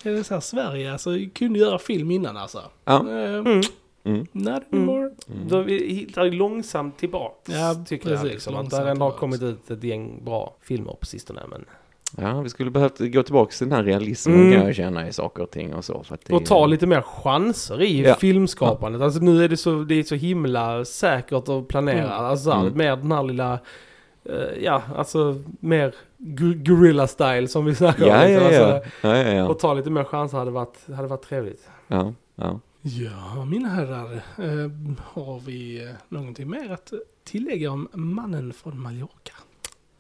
Är 0.04 0.12
det 0.12 0.24
så 0.24 0.34
här, 0.34 0.42
Sverige 0.42 0.92
alltså, 0.92 1.10
kunde 1.36 1.60
göra 1.60 1.80
film 1.80 2.12
innan 2.12 2.38
alltså. 2.38 2.62
Ja. 2.86 3.10
Eh, 3.10 3.36
Mm. 3.36 3.62
Mm. 4.04 4.26
Not 4.32 4.64
anymore. 4.72 5.10
Mm. 5.34 5.48
De 5.48 5.68
hittar 5.68 6.24
ju 6.26 6.32
långsamt 6.32 6.98
tillbaks, 6.98 7.50
Ja, 7.50 7.76
tycker 7.88 8.10
jag 8.10 8.20
precis, 8.22 8.34
liksom. 8.34 8.56
Att 8.56 8.70
det 8.70 8.90
ändå 8.90 9.06
har 9.06 9.12
kommit 9.12 9.42
ut 9.42 9.72
ett 9.72 9.84
gäng 9.84 10.26
bra 10.26 10.56
filmer 10.62 10.94
på 11.00 11.06
sistone. 11.06 11.42
Men... 11.50 11.66
Ja, 12.18 12.42
vi 12.42 12.50
skulle 12.50 12.72
behövt 12.72 13.00
gå 13.00 13.24
tillbaka 13.24 13.52
till 13.52 13.70
den 13.70 13.76
här 13.78 13.84
realismen 13.84 14.36
Mm. 14.40 14.52
kan 14.58 14.66
jag 14.66 14.76
känna 14.76 15.08
i 15.08 15.14
saker 15.14 15.44
och 15.44 15.52
ting 15.52 15.74
och 15.74 15.86
så. 15.86 16.04
För 16.04 16.16
att 16.16 16.26
det, 16.26 16.34
Och 16.34 16.46
ta 16.46 16.66
lite 16.66 16.88
mer 16.88 17.02
chanser 17.02 17.82
i 17.82 18.02
Ja. 18.02 18.16
filmskapandet. 18.16 19.02
Alltså 19.02 19.20
nu 19.20 19.44
är 19.44 19.50
det 19.50 19.58
så, 19.58 19.72
det 19.84 19.96
är 19.96 20.04
så 20.04 20.16
himla 20.16 20.86
säkert 20.86 21.50
och 21.50 21.68
planerat. 21.68 22.12
Mm. 22.12 22.26
Alltså 22.26 22.52
Mm. 22.52 22.78
mer 22.78 22.96
den 22.96 23.12
här 23.12 23.24
lilla, 23.24 23.60
eh, 24.26 24.64
ja 24.64 24.82
alltså 24.96 25.36
mer 25.60 25.96
gorilla 26.66 27.08
style 27.08 27.48
som 27.48 27.66
vi 27.66 27.76
snackar 27.76 28.06
Ja, 28.08 28.26
om. 28.26 28.32
ja, 28.32 28.40
ja. 28.40 28.46
Alltså, 28.46 28.90
ja, 29.08 29.18
ja, 29.18 29.34
ja. 29.34 29.48
Och 29.50 29.60
ta 29.60 29.74
lite 29.74 29.90
mer 29.90 30.04
chanser 30.04 30.38
hade 30.38 30.52
varit, 30.52 30.78
hade 30.96 31.08
varit 31.08 31.24
trevligt. 31.24 31.70
ja, 31.88 32.14
ja. 32.36 32.60
Ja, 32.82 33.46
mina 33.46 33.70
herrar. 33.70 34.14
Eh, 34.14 34.72
har 35.00 35.40
vi 35.40 35.84
eh, 35.84 35.92
någonting 36.10 36.50
mer 36.50 36.70
att 36.70 36.94
tillägga 37.24 37.72
om 37.72 37.88
mannen 37.94 38.54
från 38.54 38.82
Mallorca? 38.82 39.34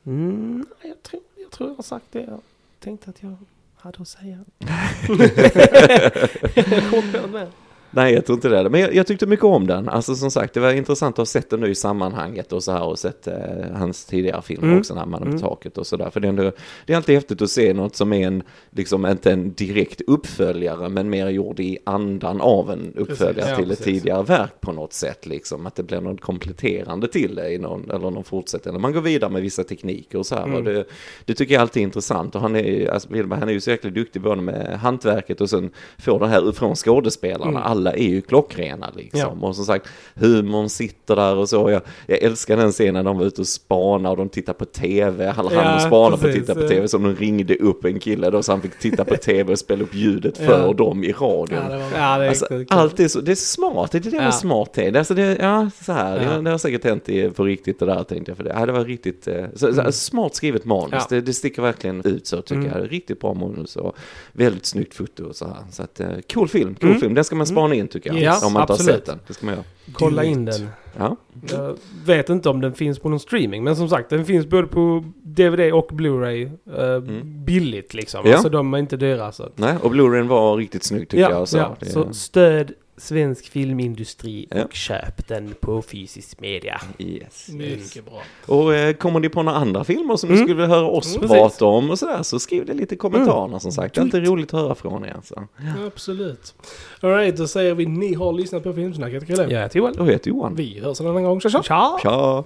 Mm, 0.03 0.65
jag, 0.81 1.03
tror, 1.03 1.21
jag 1.37 1.51
tror 1.51 1.69
jag 1.69 1.75
har 1.75 1.83
sagt 1.83 2.05
det 2.11 2.21
jag 2.21 2.41
tänkte 2.79 3.09
att 3.09 3.23
jag 3.23 3.35
hade 3.75 4.01
att 4.01 4.07
säga. 4.07 4.45
Jag 6.55 6.91
kom 6.91 7.31
på. 7.31 7.47
Nej, 7.91 8.13
jag 8.13 8.25
tror 8.25 8.36
inte 8.38 8.49
det. 8.49 8.69
Men 8.69 8.82
jag, 8.82 8.95
jag 8.95 9.08
tyckte 9.08 9.25
mycket 9.25 9.45
om 9.45 9.67
den. 9.67 9.89
Alltså 9.89 10.15
som 10.15 10.32
sagt, 10.32 10.54
det 10.54 10.60
var 10.60 10.71
intressant 10.73 11.13
att 11.13 11.17
ha 11.17 11.25
sett 11.25 11.49
den 11.49 11.60
nu 11.60 11.67
i 11.69 11.75
sammanhanget 11.75 12.54
och 12.54 12.63
så 12.63 12.71
här 12.71 12.84
och 12.84 12.99
sett 12.99 13.27
eh, 13.27 13.34
hans 13.75 14.06
tidigare 14.06 14.41
filmer 14.41 14.67
Mm. 14.67 14.80
också, 14.80 14.95
när 14.95 15.06
man 15.06 15.21
Mm. 15.23 15.34
på 15.34 15.39
taket 15.39 15.77
och 15.77 15.88
sådär. 15.88 16.10
För 16.10 16.19
det 16.19 16.27
är, 16.27 16.30
ändå, 16.30 16.51
det 16.86 16.93
är 16.93 16.97
alltid 16.97 17.15
häftigt 17.15 17.41
att 17.41 17.49
se 17.49 17.73
något 17.73 17.95
som 17.95 18.13
är 18.13 18.27
en, 18.27 18.43
liksom 18.69 19.06
inte 19.06 19.32
en 19.32 19.54
direkt 19.54 20.01
uppföljare, 20.08 20.89
men 20.89 21.10
mer 21.10 21.30
gjord 21.30 21.60
i 21.60 21.77
andan 21.84 22.41
av 22.41 22.71
en 22.71 22.93
uppföljare 22.95 23.34
Precis, 23.34 23.49
ja, 23.49 23.56
till 23.56 23.71
ett 23.71 23.77
precis. 23.77 23.86
tidigare 24.01 24.23
verk 24.23 24.62
på 24.62 24.71
något 24.71 24.93
sätt. 24.93 25.25
Liksom. 25.25 25.65
Att 25.65 25.75
det 25.75 25.84
blir 25.84 26.01
något 26.01 26.21
kompletterande 26.21 27.08
till 27.08 27.36
det 27.36 27.54
i 27.54 27.58
någon, 27.58 27.84
eller 27.89 28.12
någon 28.12 28.23
fortsättning. 28.23 28.82
Man 28.82 28.93
går 28.93 29.01
vidare 29.01 29.32
med 29.32 29.41
vissa 29.41 29.63
tekniker 29.63 30.17
och 30.17 30.25
så 30.25 30.36
här. 30.36 30.43
Mm. 30.43 30.56
Och 30.58 30.63
det, 30.63 30.86
det 31.25 31.34
tycker 31.34 31.54
jag 31.54 31.62
alltid 31.62 31.82
är 31.82 31.86
intressant. 31.86 32.36
Och 32.36 32.41
han 32.41 32.56
är, 32.56 32.89
alltså, 32.91 33.10
han 33.13 33.49
är 33.49 33.54
ju 33.54 33.60
så 33.62 33.69
jäkla 33.69 33.89
duktig 33.89 34.21
både 34.21 34.41
med 34.41 34.80
hantverket 34.80 35.41
och 35.41 35.49
sen 35.49 35.69
får 35.97 36.19
det 36.19 36.27
här 36.27 36.51
från 36.51 36.75
skådespelarna. 36.75 37.49
Mm. 37.49 37.63
Alla 37.81 37.93
är 37.93 38.03
ju 38.09 38.21
klockrena 38.21 38.91
liksom. 38.95 39.43
Och 39.43 39.55
som 39.55 39.65
sagt, 39.65 39.87
humorn 40.15 40.69
sitter 40.69 41.15
där 41.15 41.35
och 41.35 41.49
så. 41.49 41.69
Jag, 41.69 41.81
jag 42.07 42.23
älskar 42.23 42.57
den 42.57 42.71
scenen 42.71 43.05
de 43.05 43.17
var 43.17 43.25
ute 43.25 43.41
och 43.41 43.47
spanade 43.47 44.09
och 44.09 44.17
de 44.17 44.29
tittar 44.29 44.53
på 44.53 44.65
tv. 44.65 45.27
Han 45.29 45.47
Ja, 45.51 45.61
hann 45.61 45.75
och 45.75 45.81
spana 45.81 46.17
på 46.17 46.27
att 46.27 46.33
titta 46.33 46.55
på 46.55 46.61
ja. 46.61 46.67
tv 46.67 46.87
som 46.87 47.03
de 47.03 47.15
ringde 47.15 47.55
upp 47.55 47.85
en 47.85 47.99
kille 47.99 48.29
då 48.29 48.43
så 48.43 48.51
han 48.51 48.61
fick 48.61 48.79
titta 48.79 49.05
på 49.05 49.15
tv 49.15 49.51
och 49.51 49.59
spela 49.59 49.83
upp 49.83 49.95
ljudet 49.95 50.37
för 50.37 50.67
Ja. 50.67 50.73
dem 50.73 51.03
i 51.03 51.11
radion. 51.11 51.59
Ja, 51.71 51.77
var 51.77 51.97
Ja, 51.97 52.27
Alltså, 52.29 52.45
allt 52.69 52.99
är 52.99 53.07
så, 53.07 53.21
det 53.21 53.31
är 53.31 53.35
smart, 53.35 53.91
det 53.91 53.97
är 53.97 54.11
det 54.11 54.15
Ja. 54.17 54.21
med 54.21 54.33
smarthet. 54.33 54.95
Alltså 54.95 55.13
det, 55.13 55.37
ja, 55.41 55.69
så 55.85 55.91
här, 55.93 56.21
Ja. 56.23 56.29
det, 56.37 56.41
det 56.41 56.49
har 56.51 56.57
säkert 56.57 56.83
hänt 56.83 57.09
i, 57.09 57.29
på 57.29 57.43
riktigt 57.43 57.79
det 57.79 57.85
där 57.85 58.03
tänkte 58.03 58.31
jag. 58.31 58.37
För 58.37 58.43
det, 58.43 58.55
ja, 58.59 58.65
det 58.65 58.71
var 58.71 58.85
riktigt, 58.85 59.27
eh, 59.27 59.45
så, 59.55 59.73
så, 59.73 59.79
Mm. 59.81 59.91
smart 59.91 60.35
skrivet 60.35 60.65
manus, 60.65 60.91
Ja. 60.93 61.05
det, 61.09 61.21
det 61.21 61.33
sticker 61.33 61.61
verkligen 61.61 62.01
ut 62.05 62.27
så 62.27 62.41
tycker 62.41 62.55
Mm. 62.61 62.71
jag. 62.81 62.91
Riktigt 62.91 63.19
bra 63.19 63.33
manus 63.33 63.75
och 63.75 63.95
väldigt 64.31 64.65
snyggt 64.65 64.93
foto 64.93 65.23
och 65.25 65.35
så 65.35 65.45
här. 65.45 65.57
Så 65.71 65.83
att, 65.83 65.99
eh, 65.99 66.07
cool 66.33 66.47
film, 66.47 66.75
cool 66.75 66.89
Mm. 66.89 67.01
film. 67.01 67.13
Den 67.13 67.23
ska 67.23 67.35
man 67.35 67.47
spana 67.47 67.70
in 67.73 67.88
tycker 67.88 68.10
jag. 68.10 68.19
Yes, 68.19 68.43
om 68.43 68.53
man 68.53 68.62
inte 68.62 68.73
har 68.73 68.77
absolut. 68.77 68.95
sett 68.95 69.05
den. 69.05 69.19
Det 69.27 69.34
ska 69.34 69.45
man 69.45 69.55
göra. 69.55 69.65
Kolla 69.93 70.23
in 70.23 70.45
den. 70.45 70.69
Ja. 70.97 71.15
Jag 71.51 71.77
vet 72.05 72.29
inte 72.29 72.49
om 72.49 72.62
den 72.62 72.73
finns 72.73 72.99
på 72.99 73.10
någon 73.10 73.19
streaming, 73.19 73.63
men 73.63 73.75
som 73.75 73.89
sagt 73.89 74.10
den 74.10 74.25
finns 74.25 74.45
både 74.45 74.67
på 74.67 75.03
DVD 75.23 75.73
och 75.73 75.91
Blu-ray 75.91 76.51
eh, 76.77 76.99
billigt 77.23 77.93
liksom. 77.93 78.19
Mm. 78.19 78.31
Ja. 78.31 78.38
Alltså 78.38 78.49
de 78.49 78.73
är 78.73 78.77
inte 78.77 78.97
dyra 78.97 79.31
så. 79.31 79.49
Nej, 79.55 79.75
och 79.81 79.91
Blu-rayn 79.91 80.27
var 80.27 80.57
riktigt 80.57 80.84
snygg 80.84 81.10
tycker 81.10 81.29
jag. 81.29 81.47
Så, 81.47 81.57
ja. 81.57 81.75
det, 81.79 81.86
så 81.86 82.13
stöd 82.13 82.71
svensk 82.97 83.45
filmindustri 83.49 84.47
Ja. 84.51 84.63
och 84.63 84.73
köp 84.73 85.27
den 85.27 85.54
på 85.60 85.82
fysisk 85.82 86.39
media. 86.39 86.82
Yes. 86.99 87.49
Mycket 87.49 88.06
bra. 88.06 88.21
Och 88.45 88.75
eh, 88.75 88.93
kommer 88.93 89.19
ni 89.19 89.30
på 89.30 89.43
några 89.43 89.58
andra 89.58 89.84
filmer 89.84 90.15
som 90.15 90.30
ni 90.30 90.36
Mm. 90.36 90.47
skulle 90.47 90.62
vilja 90.62 90.75
höra 90.75 90.88
oss 90.88 91.15
Mm, 91.15 91.27
prata 91.30 91.65
om 91.65 91.89
och 91.91 91.99
sådär 91.99 92.23
så 92.23 92.39
skriv 92.39 92.65
det 92.65 92.73
lite 92.73 92.95
i 92.95 92.97
kommentarerna 92.97 93.60
som 93.60 93.71
sagt. 93.71 93.95
Det 93.95 94.01
är 94.01 94.04
alltid 94.04 94.27
roligt 94.27 94.54
att 94.54 94.60
höra 94.62 94.75
från 94.75 95.06
er. 95.06 95.17
Så. 95.23 95.47
Absolut. 95.88 96.54
Alright, 97.01 97.38
då 97.38 97.47
säger 97.47 97.73
vi 97.75 97.86
ni 97.86 98.13
har 98.13 98.34
lyssnat 98.34 98.63
på 98.63 98.73
Filmsnacket 98.73 99.23
ikväll. 99.23 99.51
Jag 99.51 99.62
heter 99.62 99.80
Johan. 99.80 99.93
Jag 99.97 100.06
heter 100.06 100.30
Johan. 100.30 100.56
Vi 100.56 100.80
hörs 100.80 101.01
en 101.01 101.08
annan 101.08 101.23
gång. 101.23 101.41
Tja 101.41 101.49
tja! 101.49 101.62
Ciao! 101.63 101.97
Tja! 102.01 102.43